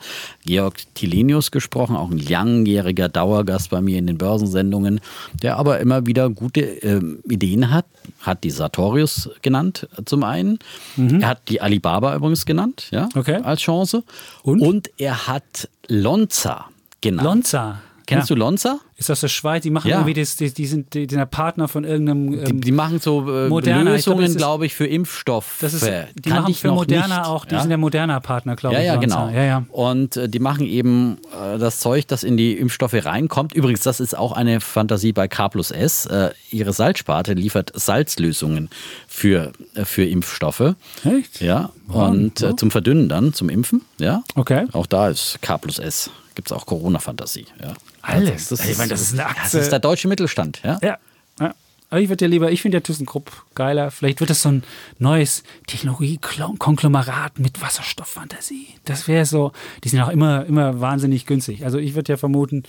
[0.47, 5.01] Georg Tilenius gesprochen, auch ein langjähriger Dauergast bei mir in den Börsensendungen,
[5.43, 7.86] der aber immer wieder gute äh, Ideen hat,
[8.20, 10.59] hat die Sartorius genannt zum einen.
[10.97, 11.20] Mhm.
[11.20, 13.41] Er hat die Alibaba übrigens genannt, ja, okay.
[13.43, 14.05] als Chance.
[14.43, 14.61] Und?
[14.61, 16.68] Und er hat Lonza
[17.01, 17.26] genannt.
[17.26, 17.81] Lonza.
[18.07, 18.35] Kennst ja.
[18.35, 18.81] du Lonza?
[19.01, 19.62] Ist das der Schweiz?
[19.62, 19.96] Die machen ja.
[19.96, 22.34] irgendwie, das, die, die sind die, Partner von irgendeinem.
[22.34, 25.57] Ähm, die, die, machen so äh, Lösungen, glaube ich, für Impfstoff.
[25.62, 27.26] Das ist, die Kann machen für Moderna nicht.
[27.26, 27.62] auch, die ja?
[27.62, 28.82] sind der Moderna Partner, glaube ich.
[28.82, 29.30] Ja, ja, genau.
[29.30, 29.64] Ja, ja.
[29.70, 33.55] Und äh, die machen eben äh, das Zeug, das in die Impfstoffe reinkommt.
[33.55, 36.05] Übrigens, das ist auch eine Fantasie bei K plus S.
[36.05, 38.68] Äh, ihre Salzsparte liefert Salzlösungen
[39.09, 40.74] für, äh, für Impfstoffe.
[41.05, 41.40] Echt?
[41.40, 41.70] Ja.
[41.88, 43.80] Und äh, zum Verdünnen dann, zum Impfen.
[43.98, 44.24] Ja.
[44.34, 44.66] Okay.
[44.72, 47.46] Auch da ist K plus S gibt es auch Corona-Fantasie.
[47.62, 47.74] Ja.
[48.03, 48.48] Alles.
[48.48, 49.42] Das, das, ich meine, das ist eine Aktie.
[49.42, 50.61] Das ist der deutsche Mittelstand.
[50.64, 50.78] Ja.
[50.82, 50.98] ja.
[51.40, 51.55] ja.
[51.90, 53.90] Aber ich würde ja lieber, ich finde ja ThyssenKrupp geiler.
[53.90, 54.62] Vielleicht wird das so ein
[54.98, 58.68] neues Technologie-Konglomerat mit Wasserstofffantasie.
[58.84, 61.64] Das wäre so, die sind auch immer, immer wahnsinnig günstig.
[61.64, 62.62] Also ich würde ja vermuten,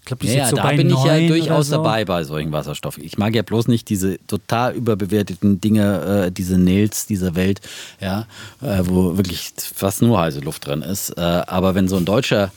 [0.00, 1.76] ich glaube, die ja, sind so da bei bin ich ja durchaus so.
[1.76, 3.02] dabei bei solchen Wasserstoffen.
[3.02, 7.60] Ich mag ja bloß nicht diese total überbewerteten Dinge, äh, diese Nails dieser Welt,
[8.00, 8.26] ja,
[8.60, 11.10] äh, wo wirklich fast nur heiße Luft drin ist.
[11.10, 12.52] Äh, aber wenn so ein deutscher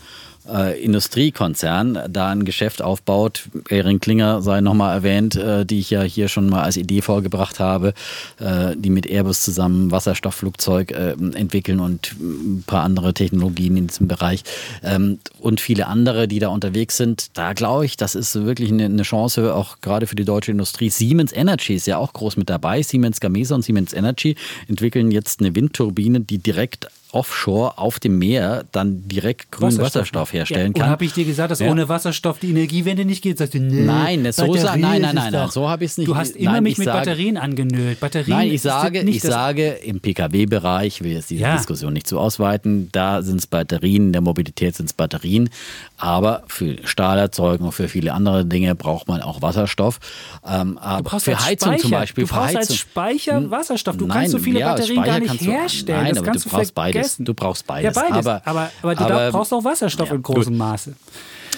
[0.50, 3.50] äh, Industriekonzern da ein Geschäft aufbaut.
[3.70, 7.60] Erin Klinger sei nochmal erwähnt, äh, die ich ja hier schon mal als Idee vorgebracht
[7.60, 7.94] habe,
[8.40, 14.08] äh, die mit Airbus zusammen Wasserstoffflugzeug äh, entwickeln und ein paar andere Technologien in diesem
[14.08, 14.44] Bereich
[14.84, 17.38] ähm, und viele andere, die da unterwegs sind.
[17.38, 20.90] Da glaube ich, das ist wirklich eine, eine Chance, auch gerade für die deutsche Industrie.
[20.90, 22.82] Siemens Energy ist ja auch groß mit dabei.
[22.82, 24.36] Siemens Gamesa und Siemens Energy
[24.68, 30.34] entwickeln jetzt eine Windturbine, die direkt offshore auf dem Meer dann direkt grünen Wasserstoff, Wasserstoff
[30.34, 30.84] herstellen ja, kann.
[30.84, 31.70] Und habe ich dir gesagt, dass ja.
[31.70, 33.38] ohne Wasserstoff die Energiewende nicht geht?
[33.38, 36.08] Sagst du, nee, nein, so sa- nein, nein, nein, nein, so habe ich es nicht.
[36.08, 38.00] Du hast immer nein, mich mit sage, Batterien angenölt.
[38.00, 41.56] Batterien nein, ich sage, ich sage im PKW-Bereich, ich will jetzt diese ja.
[41.56, 45.50] Diskussion nicht zu ausweiten, da sind es Batterien, in der Mobilität sind es Batterien,
[45.98, 50.00] aber für Stahlerzeugung, für viele andere Dinge braucht man auch Wasserstoff.
[50.48, 51.82] Ähm, aber für Heizung Speicher.
[51.82, 52.24] zum Beispiel.
[52.26, 53.98] Du brauchst als Speicher Wasserstoff.
[53.98, 56.04] Du nein, kannst so viele Batterien Speicher gar nicht herstellen.
[56.04, 57.18] nein, das aber du brauchst beides.
[57.20, 57.96] Du brauchst beides.
[57.96, 58.26] Ja, beides.
[58.28, 60.96] Aber, aber, aber du aber, brauchst auch Wasserstoff ja, in großem Maße.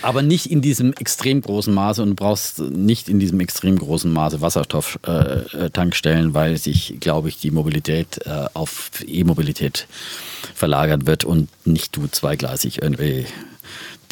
[0.02, 4.12] Aber nicht in diesem extrem großen Maße und du brauchst nicht in diesem extrem großen
[4.12, 9.88] Maße Wasserstofftankstellen, äh, weil sich, glaube ich, die Mobilität äh, auf E-Mobilität
[10.54, 13.26] verlagern wird und nicht du zweigleisig irgendwie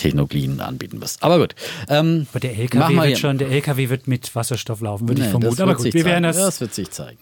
[0.01, 1.21] Technologien anbieten wirst.
[1.23, 1.55] Aber gut.
[1.87, 5.31] Ähm, Aber der LKW wird schon, der LKW wird mit Wasserstoff laufen, würde nee, ich
[5.31, 5.61] vermuten.
[5.61, 6.37] Aber gut, wir werden das.
[6.37, 7.19] Das wird sich zeigen.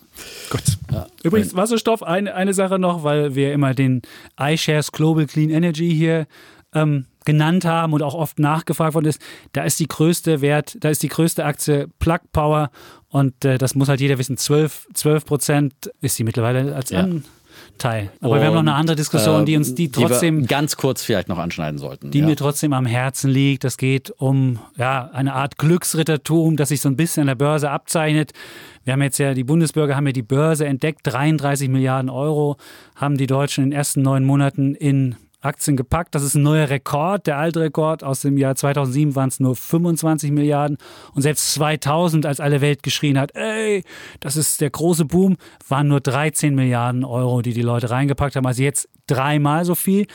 [0.50, 0.62] Gut.
[0.92, 1.08] Ja.
[1.24, 4.02] Übrigens, Wasserstoff, eine, eine Sache noch, weil wir immer den
[4.40, 6.28] iShares Global Clean Energy hier
[6.74, 9.22] ähm, genannt haben und auch oft nachgefragt worden ist,
[9.52, 12.72] da ist die größte Wert, da ist die größte Aktie Plug Power
[13.10, 17.08] und äh, das muss halt jeder wissen, 12, 12 Prozent ist sie mittlerweile als ja.
[17.80, 18.12] Teil.
[18.22, 21.04] Aber und, wir haben noch eine andere Diskussion, die uns die trotzdem die ganz kurz
[21.04, 22.12] vielleicht noch anschneiden sollten.
[22.12, 22.26] Die ja.
[22.26, 23.64] mir trotzdem am Herzen liegt.
[23.64, 27.72] Das geht um ja, eine Art Glücksrittertum, das sich so ein bisschen an der Börse
[27.72, 28.34] abzeichnet.
[28.84, 32.58] Wir haben jetzt ja, die Bundesbürger haben ja die Börse entdeckt, 33 Milliarden Euro
[32.96, 36.16] haben die Deutschen in den ersten neun Monaten in Aktien gepackt.
[36.16, 37.28] Das ist ein neuer Rekord.
[37.28, 40.78] Der alte Rekord aus dem Jahr 2007 waren es nur 25 Milliarden.
[41.14, 43.84] Und selbst 2000, als alle Welt geschrien hat, ey,
[44.20, 45.38] das ist der große Boom,
[45.68, 48.46] waren nur 13 Milliarden Euro, die die Leute reingepackt haben.
[48.46, 50.08] Also jetzt dreimal so viel.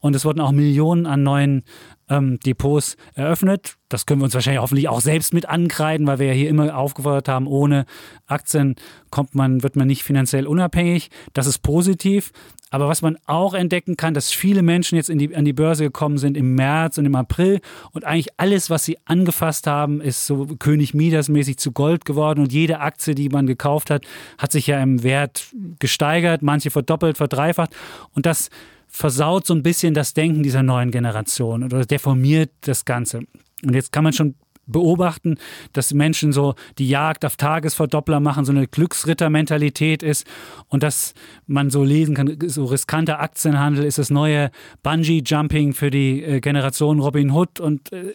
[0.00, 1.64] Und es wurden auch Millionen an neuen
[2.08, 3.76] ähm, Depots eröffnet.
[3.88, 6.76] Das können wir uns wahrscheinlich hoffentlich auch selbst mit ankreiden, weil wir ja hier immer
[6.76, 7.86] aufgefordert haben, ohne
[8.26, 8.76] Aktien
[9.10, 11.10] kommt man, wird man nicht finanziell unabhängig.
[11.32, 12.32] Das ist positiv.
[12.70, 16.18] Aber was man auch entdecken kann, dass viele Menschen jetzt die, an die Börse gekommen
[16.18, 17.60] sind im März und im April
[17.92, 22.40] und eigentlich alles, was sie angefasst haben, ist so König Midas mäßig zu Gold geworden
[22.40, 24.04] und jede Aktie, die man gekauft hat,
[24.36, 25.46] hat sich ja im Wert
[25.78, 27.74] gesteigert, manche verdoppelt, verdreifacht
[28.12, 28.50] und das
[28.88, 33.20] versaut so ein bisschen das Denken dieser neuen Generation oder deformiert das Ganze.
[33.64, 34.34] Und jetzt kann man schon
[34.68, 35.36] beobachten,
[35.72, 40.26] dass Menschen so die Jagd auf Tagesverdoppler machen, so eine Glücksrittermentalität ist
[40.68, 41.14] und dass
[41.46, 44.50] man so lesen kann, so riskanter Aktienhandel ist das neue
[44.82, 48.12] Bungee-Jumping für die äh, Generation Robin Hood und äh,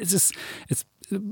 [0.00, 0.34] es ist,
[0.68, 0.86] es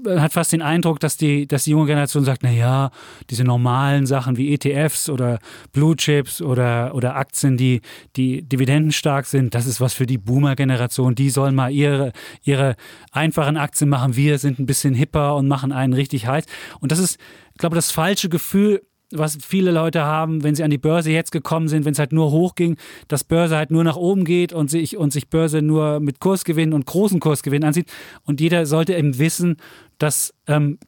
[0.07, 2.91] hat fast den Eindruck, dass die, dass die junge Generation sagt, na ja,
[3.31, 5.39] diese normalen Sachen wie ETFs oder
[5.73, 7.81] Blue Chips oder, oder Aktien, die,
[8.17, 11.15] die dividendenstark sind, das ist was für die Boomer-Generation.
[11.15, 12.13] Die sollen mal ihre,
[12.43, 12.77] ihre
[13.13, 14.17] einfachen Aktien machen.
[14.17, 16.45] Wir sind ein bisschen hipper und machen einen richtig heiß.
[16.81, 17.19] Und das ist,
[17.53, 18.83] ich glaube, das falsche Gefühl,
[19.13, 22.13] was viele Leute haben, wenn sie an die Börse jetzt gekommen sind, wenn es halt
[22.13, 22.77] nur hochging,
[23.09, 26.73] dass Börse halt nur nach oben geht und sich, und sich Börse nur mit Kursgewinnen
[26.73, 27.91] und großen Kursgewinnen ansieht.
[28.25, 29.57] Und jeder sollte eben wissen,
[29.99, 30.79] dass ähm,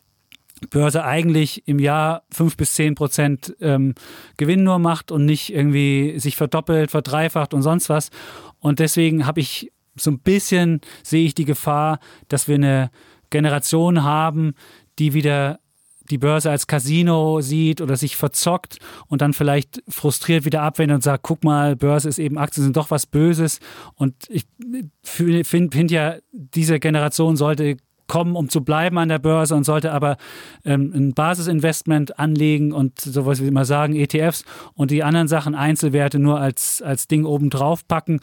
[0.70, 3.94] Börse eigentlich im Jahr fünf bis zehn Prozent ähm,
[4.36, 8.10] Gewinn nur macht und nicht irgendwie sich verdoppelt, verdreifacht und sonst was.
[8.60, 11.98] Und deswegen habe ich so ein bisschen, sehe ich die Gefahr,
[12.28, 12.90] dass wir eine
[13.30, 14.54] Generation haben,
[14.98, 15.58] die wieder
[16.10, 18.78] die Börse als Casino sieht oder sich verzockt
[19.08, 22.76] und dann vielleicht frustriert wieder abwendet und sagt, guck mal, Börse ist eben, Aktien sind
[22.76, 23.60] doch was Böses.
[23.94, 24.46] Und ich
[25.02, 27.76] finde find ja, diese Generation sollte
[28.12, 30.18] kommen, um zu bleiben an der Börse und sollte aber
[30.66, 34.44] ähm, ein Basisinvestment anlegen und sowas wie immer sagen, ETFs
[34.74, 38.20] und die anderen Sachen, Einzelwerte nur als, als Ding obendrauf packen.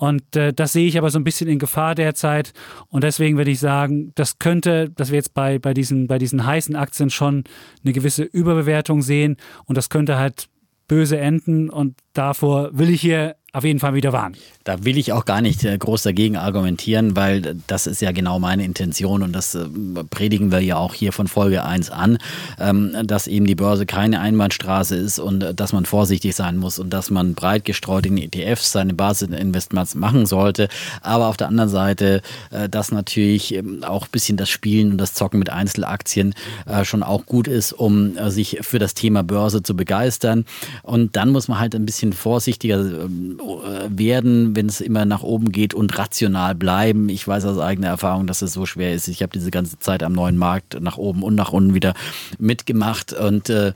[0.00, 2.54] Und äh, das sehe ich aber so ein bisschen in Gefahr derzeit.
[2.88, 6.46] Und deswegen würde ich sagen, das könnte, dass wir jetzt bei, bei, diesen, bei diesen
[6.46, 7.44] heißen Aktien schon
[7.84, 9.36] eine gewisse Überbewertung sehen.
[9.66, 10.48] Und das könnte halt
[10.88, 11.68] böse enden.
[11.68, 14.36] Und davor will ich hier auf jeden Fall wieder warnen.
[14.62, 18.38] Da will ich auch gar nicht äh, groß dagegen argumentieren, weil das ist ja genau
[18.38, 19.66] meine Intention und das äh,
[20.08, 22.18] predigen wir ja auch hier von Folge 1 an,
[22.60, 26.78] ähm, dass eben die Börse keine Einbahnstraße ist und äh, dass man vorsichtig sein muss
[26.78, 30.68] und dass man breit gestreut in ETFs seine Basisinvestments machen sollte.
[31.00, 32.22] Aber auf der anderen Seite,
[32.70, 36.34] dass natürlich ähm, auch ein bisschen das Spielen und das Zocken mit Einzelaktien
[36.82, 40.44] schon auch gut ist, um sich für das Thema Börse zu begeistern.
[40.82, 43.39] Und dann muss man halt ein bisschen vorsichtiger ähm,
[43.88, 47.08] werden, wenn es immer nach oben geht und rational bleiben.
[47.08, 49.08] Ich weiß aus eigener Erfahrung, dass es so schwer ist.
[49.08, 51.94] Ich habe diese ganze Zeit am neuen Markt nach oben und nach unten wieder
[52.38, 53.72] mitgemacht und äh,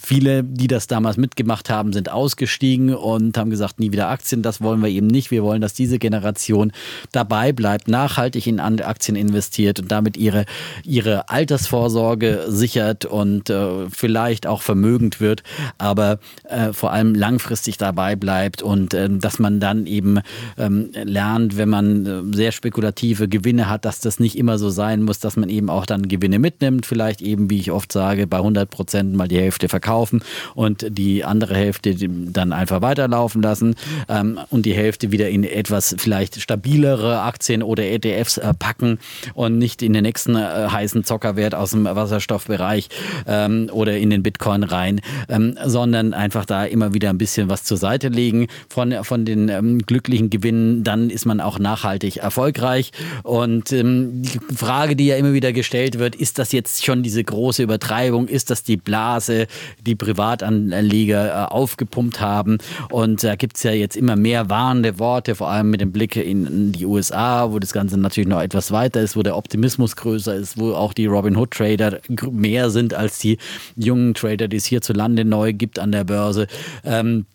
[0.00, 4.42] viele, die das damals mitgemacht haben, sind ausgestiegen und haben gesagt, nie wieder Aktien.
[4.42, 5.30] Das wollen wir eben nicht.
[5.30, 6.72] Wir wollen, dass diese Generation
[7.12, 10.44] dabei bleibt, nachhaltig in Aktien investiert und damit ihre,
[10.84, 15.42] ihre Altersvorsorge sichert und äh, vielleicht auch vermögend wird,
[15.78, 20.20] aber äh, vor allem langfristig dabei bleibt und äh, dass man dann eben
[20.58, 25.02] ähm, lernt, wenn man äh, sehr spekulative Gewinne hat, dass das nicht immer so sein
[25.02, 26.86] muss, dass man eben auch dann Gewinne mitnimmt.
[26.86, 30.22] Vielleicht eben, wie ich oft sage, bei 100 Prozent mal die Hälfte verkaufen
[30.54, 33.74] und die andere Hälfte dann einfach weiterlaufen lassen
[34.08, 38.98] ähm, und die Hälfte wieder in etwas vielleicht stabilere Aktien oder ETFs äh, packen
[39.34, 42.88] und nicht in den nächsten äh, heißen Zockerwert aus dem Wasserstoffbereich
[43.26, 47.64] ähm, oder in den Bitcoin rein, ähm, sondern einfach da immer wieder ein bisschen was
[47.64, 52.92] zur Seite legen von von den ähm, glücklichen Gewinnen, dann ist man auch nachhaltig erfolgreich.
[53.22, 57.22] Und ähm, die Frage, die ja immer wieder gestellt wird, ist das jetzt schon diese
[57.22, 58.28] große Übertreibung?
[58.28, 59.46] Ist das die Blase,
[59.84, 62.58] die Privatanleger äh, aufgepumpt haben?
[62.90, 66.16] Und da gibt es ja jetzt immer mehr warnende Worte, vor allem mit dem Blick
[66.16, 70.34] in die USA, wo das Ganze natürlich noch etwas weiter ist, wo der Optimismus größer
[70.34, 73.38] ist, wo auch die Robin Hood Trader mehr sind als die
[73.76, 76.46] jungen Trader, die es hierzulande neu gibt an der Börse.
[76.84, 77.26] Ähm,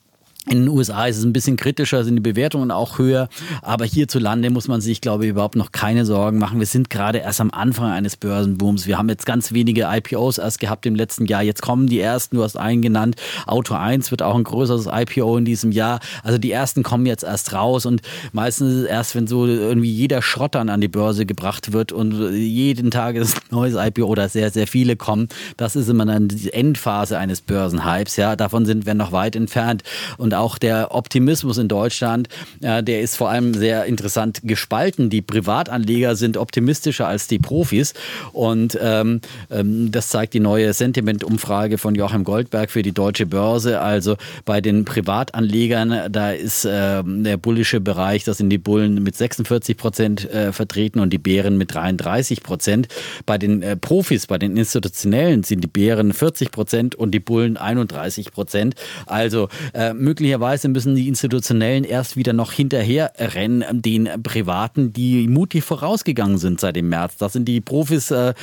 [0.50, 3.30] in den USA ist es ein bisschen kritischer, sind die Bewertungen auch höher.
[3.62, 6.58] Aber hierzulande muss man sich, glaube ich, überhaupt noch keine Sorgen machen.
[6.58, 8.88] Wir sind gerade erst am Anfang eines Börsenbooms.
[8.88, 11.44] Wir haben jetzt ganz wenige IPOs erst gehabt im letzten Jahr.
[11.44, 13.18] Jetzt kommen die ersten, du hast einen genannt.
[13.46, 16.00] Auto 1 wird auch ein größeres IPO in diesem Jahr.
[16.24, 18.02] Also die ersten kommen jetzt erst raus und
[18.34, 21.92] meistens ist es erst, wenn so irgendwie jeder Schrott dann an die Börse gebracht wird
[21.92, 25.28] und jeden Tag ist ein neues IPO oder sehr, sehr viele kommen.
[25.58, 28.16] Das ist immer dann die Endphase eines Börsenhypes.
[28.16, 29.84] Ja, davon sind wir noch weit entfernt.
[30.18, 32.30] Und und auch der Optimismus in Deutschland,
[32.62, 35.10] äh, der ist vor allem sehr interessant gespalten.
[35.10, 37.94] Die Privatanleger sind optimistischer als die Profis
[38.32, 39.20] und ähm,
[39.50, 43.82] ähm, das zeigt die neue Sentiment-Umfrage von Joachim Goldberg für die deutsche Börse.
[43.82, 44.16] Also
[44.46, 49.76] bei den Privatanlegern, da ist äh, der bullische Bereich, das sind die Bullen mit 46
[49.76, 52.88] Prozent äh, vertreten und die Bären mit 33 Prozent.
[53.26, 57.58] Bei den äh, Profis, bei den Institutionellen sind die Bären 40 Prozent und die Bullen
[57.58, 58.76] 31 Prozent.
[59.08, 65.28] Also äh, möglicherweise möglicherweise müssen die Institutionellen erst wieder noch hinterher rennen, den Privaten, die
[65.28, 67.18] mutig vorausgegangen sind seit dem März.
[67.18, 68.36] Da sind die Profis äh,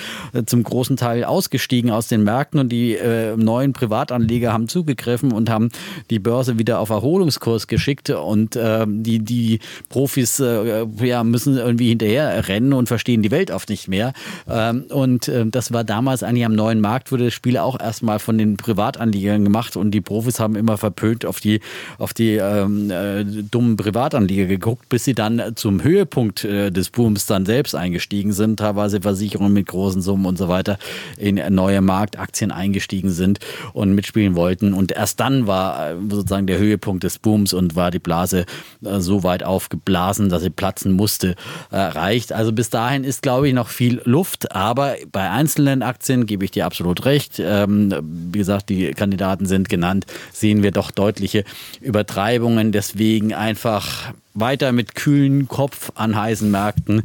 [0.47, 5.51] zum großen Teil ausgestiegen aus den Märkten und die äh, neuen Privatanleger haben zugegriffen und
[5.51, 5.69] haben
[6.11, 11.91] die Börse wieder auf Erholungskurs geschickt und äh, die, die Profis äh, ja, müssen irgendwie
[11.91, 14.15] hinterher rennen und verstehen die Welt oft nicht mehr.
[14.49, 18.19] Ähm, und äh, das war damals eigentlich am neuen Markt, wurde das Spiel auch erstmal
[18.19, 21.61] von den Privatanlegern gemacht und die Profis haben immer verpönt auf die
[21.99, 27.27] auf die ähm, äh, dummen Privatanleger geguckt, bis sie dann zum Höhepunkt äh, des Booms
[27.27, 30.79] dann selbst eingestiegen sind, teilweise Versicherungen mit großen Summen und so weiter
[31.17, 33.41] in neue Marktaktien eingestiegen sind
[33.73, 34.75] und mitspielen wollten.
[34.75, 38.45] Und erst dann war äh, sozusagen der Höhepunkt des Booms und war die Blase
[38.85, 41.35] äh, so weit aufgeblasen, dass sie platzen musste,
[41.71, 42.33] erreicht.
[42.33, 46.51] Also bis dahin ist, glaube ich, noch viel Luft, aber bei einzelnen Aktien gebe ich
[46.51, 47.39] dir absolut recht.
[47.39, 47.95] Ähm,
[48.33, 51.45] wie gesagt, die Kandidaten sind genannt, sehen wir doch deutliche
[51.81, 52.73] Übertreibungen.
[52.73, 57.03] Deswegen einfach weiter mit kühlen Kopf an heißen Märkten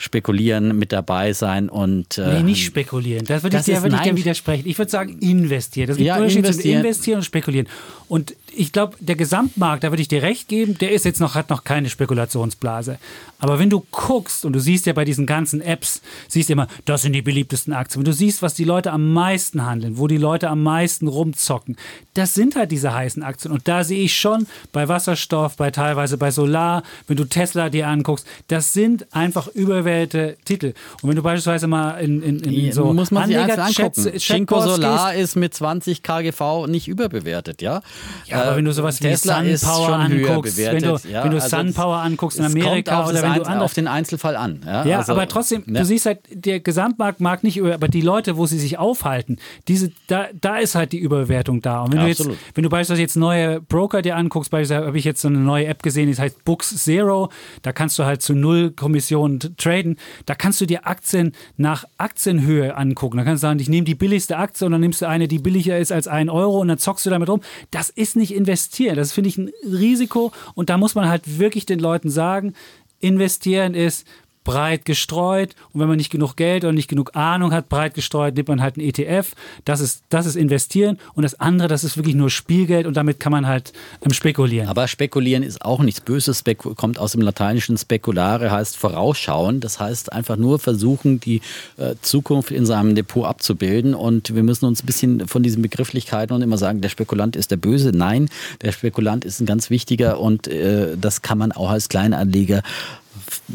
[0.00, 2.16] spekulieren, mit dabei sein und.
[2.16, 3.26] Äh, nee, nicht spekulieren.
[3.26, 4.66] Das würde ich dir, würd ich dir widersprechen.
[4.66, 5.88] Ich würde sagen, investieren.
[5.88, 6.62] Das gibt ja, Unterschied investieren.
[6.62, 7.68] zwischen investieren und spekulieren.
[8.08, 11.34] Und ich glaube, der Gesamtmarkt, da würde ich dir recht geben, der ist jetzt noch,
[11.34, 12.98] hat noch keine Spekulationsblase.
[13.38, 16.68] Aber wenn du guckst und du siehst ja bei diesen ganzen Apps, siehst du immer,
[16.84, 18.00] das sind die beliebtesten Aktien.
[18.00, 21.76] Wenn du siehst, was die Leute am meisten handeln, wo die Leute am meisten rumzocken,
[22.14, 23.52] das sind halt diese heißen Aktien.
[23.52, 27.88] Und da sehe ich schon bei Wasserstoff, bei teilweise bei Solar, wenn du Tesla dir
[27.88, 30.74] anguckst, das sind einfach überwählte Titel.
[31.00, 34.18] Und wenn du beispielsweise mal in, in, in so muss man sich Anleger angucken.
[34.18, 37.80] Chinko Solar ist mit 20 KGV nicht überbewertet, ja?
[38.26, 41.56] Ja, aber wenn du sowas Tesla wie SunPower anguckst, wenn du, ja, wenn du also
[41.56, 44.60] SunPower anguckst in Amerika oder wenn du andere, auf den Einzelfall an.
[44.64, 45.80] Ja, ja also, aber trotzdem, ja.
[45.80, 49.38] du siehst halt, der Gesamtmarkt mag nicht über, aber die Leute, wo sie sich aufhalten,
[49.68, 51.82] diese, da, da ist halt die Überbewertung da.
[51.82, 55.04] Und wenn du jetzt, wenn du beispielsweise jetzt neue Broker dir anguckst, beispielsweise habe ich
[55.04, 57.30] jetzt so eine neue App gesehen, die heißt Books Zero,
[57.62, 59.96] da kannst du halt zu null Kommissionen traden.
[60.26, 63.18] Da kannst du dir Aktien nach Aktienhöhe angucken.
[63.18, 65.38] Da kannst du sagen, ich nehme die billigste Aktie und dann nimmst du eine, die
[65.38, 67.40] billiger ist als ein Euro und dann zockst du damit rum.
[67.70, 68.96] Das ist nicht investieren.
[68.96, 72.54] Das finde ich ein Risiko und da muss man halt wirklich den Leuten sagen,
[73.00, 74.06] investieren ist
[74.44, 78.34] breit gestreut und wenn man nicht genug Geld oder nicht genug Ahnung hat, breit gestreut,
[78.34, 79.32] nimmt man halt einen ETF.
[79.64, 83.20] Das ist, das ist investieren und das andere, das ist wirklich nur Spielgeld und damit
[83.20, 83.72] kann man halt
[84.02, 84.68] ähm, spekulieren.
[84.68, 89.60] Aber spekulieren ist auch nichts Böses, Speku kommt aus dem lateinischen speculare, heißt vorausschauen.
[89.60, 91.42] Das heißt einfach nur versuchen, die
[91.76, 96.34] äh, Zukunft in seinem Depot abzubilden und wir müssen uns ein bisschen von diesen Begrifflichkeiten
[96.34, 97.92] und immer sagen, der Spekulant ist der Böse.
[97.94, 98.30] Nein,
[98.62, 102.62] der Spekulant ist ein ganz wichtiger und äh, das kann man auch als Kleinanleger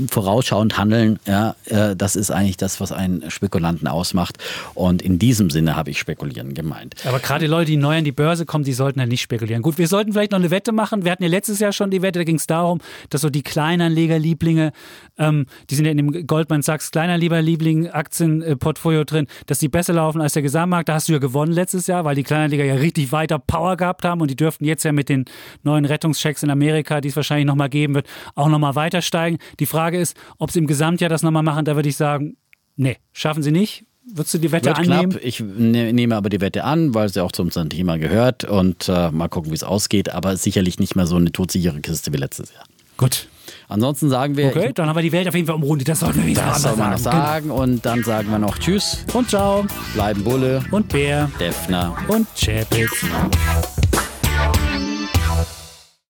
[0.09, 4.37] vorausschauend handeln, ja, äh, das ist eigentlich das, was einen Spekulanten ausmacht.
[4.73, 6.95] Und in diesem Sinne habe ich spekulieren gemeint.
[7.05, 9.61] Aber gerade die Leute, die neu an die Börse kommen, die sollten ja nicht spekulieren.
[9.61, 11.05] Gut, wir sollten vielleicht noch eine Wette machen.
[11.05, 13.43] Wir hatten ja letztes Jahr schon die Wette, da ging es darum, dass so die
[13.43, 14.71] Kleinanlegerlieblinge,
[15.17, 20.21] ähm, die sind ja in dem Goldman Sachs Kleinanlegerliebling Aktienportfolio drin, dass die besser laufen
[20.21, 20.89] als der Gesamtmarkt.
[20.89, 24.05] Da hast du ja gewonnen letztes Jahr, weil die Kleinanleger ja richtig weiter Power gehabt
[24.05, 25.25] haben und die dürften jetzt ja mit den
[25.63, 29.37] neuen Rettungschecks in Amerika, die es wahrscheinlich nochmal geben wird, auch nochmal weiter steigen.
[29.59, 31.65] Die Frage ist, ob sie im Gesamtjahr das nochmal machen.
[31.65, 32.37] Da würde ich sagen,
[32.75, 33.85] nee, schaffen sie nicht.
[34.07, 35.09] Würdest du die Wette Wird annehmen?
[35.11, 35.23] knapp.
[35.23, 38.43] Ich ne, nehme aber die Wette an, weil ja auch zum Thema gehört.
[38.43, 40.09] Und äh, mal gucken, wie es ausgeht.
[40.13, 42.65] Aber sicherlich nicht mehr so eine todsichere Kiste wie letztes Jahr.
[42.97, 43.27] Gut.
[43.67, 45.87] Ansonsten sagen wir, Okay, dann haben wir die Welt auf jeden Fall umrundet.
[45.87, 47.49] Das sollten wir wieder das soll man noch sagen.
[47.49, 49.65] Und dann sagen wir noch Tschüss, Und ciao.
[49.95, 51.31] bleiben Bulle, Und Bär.
[51.39, 51.95] Defner.
[52.07, 53.05] Und Chapitz.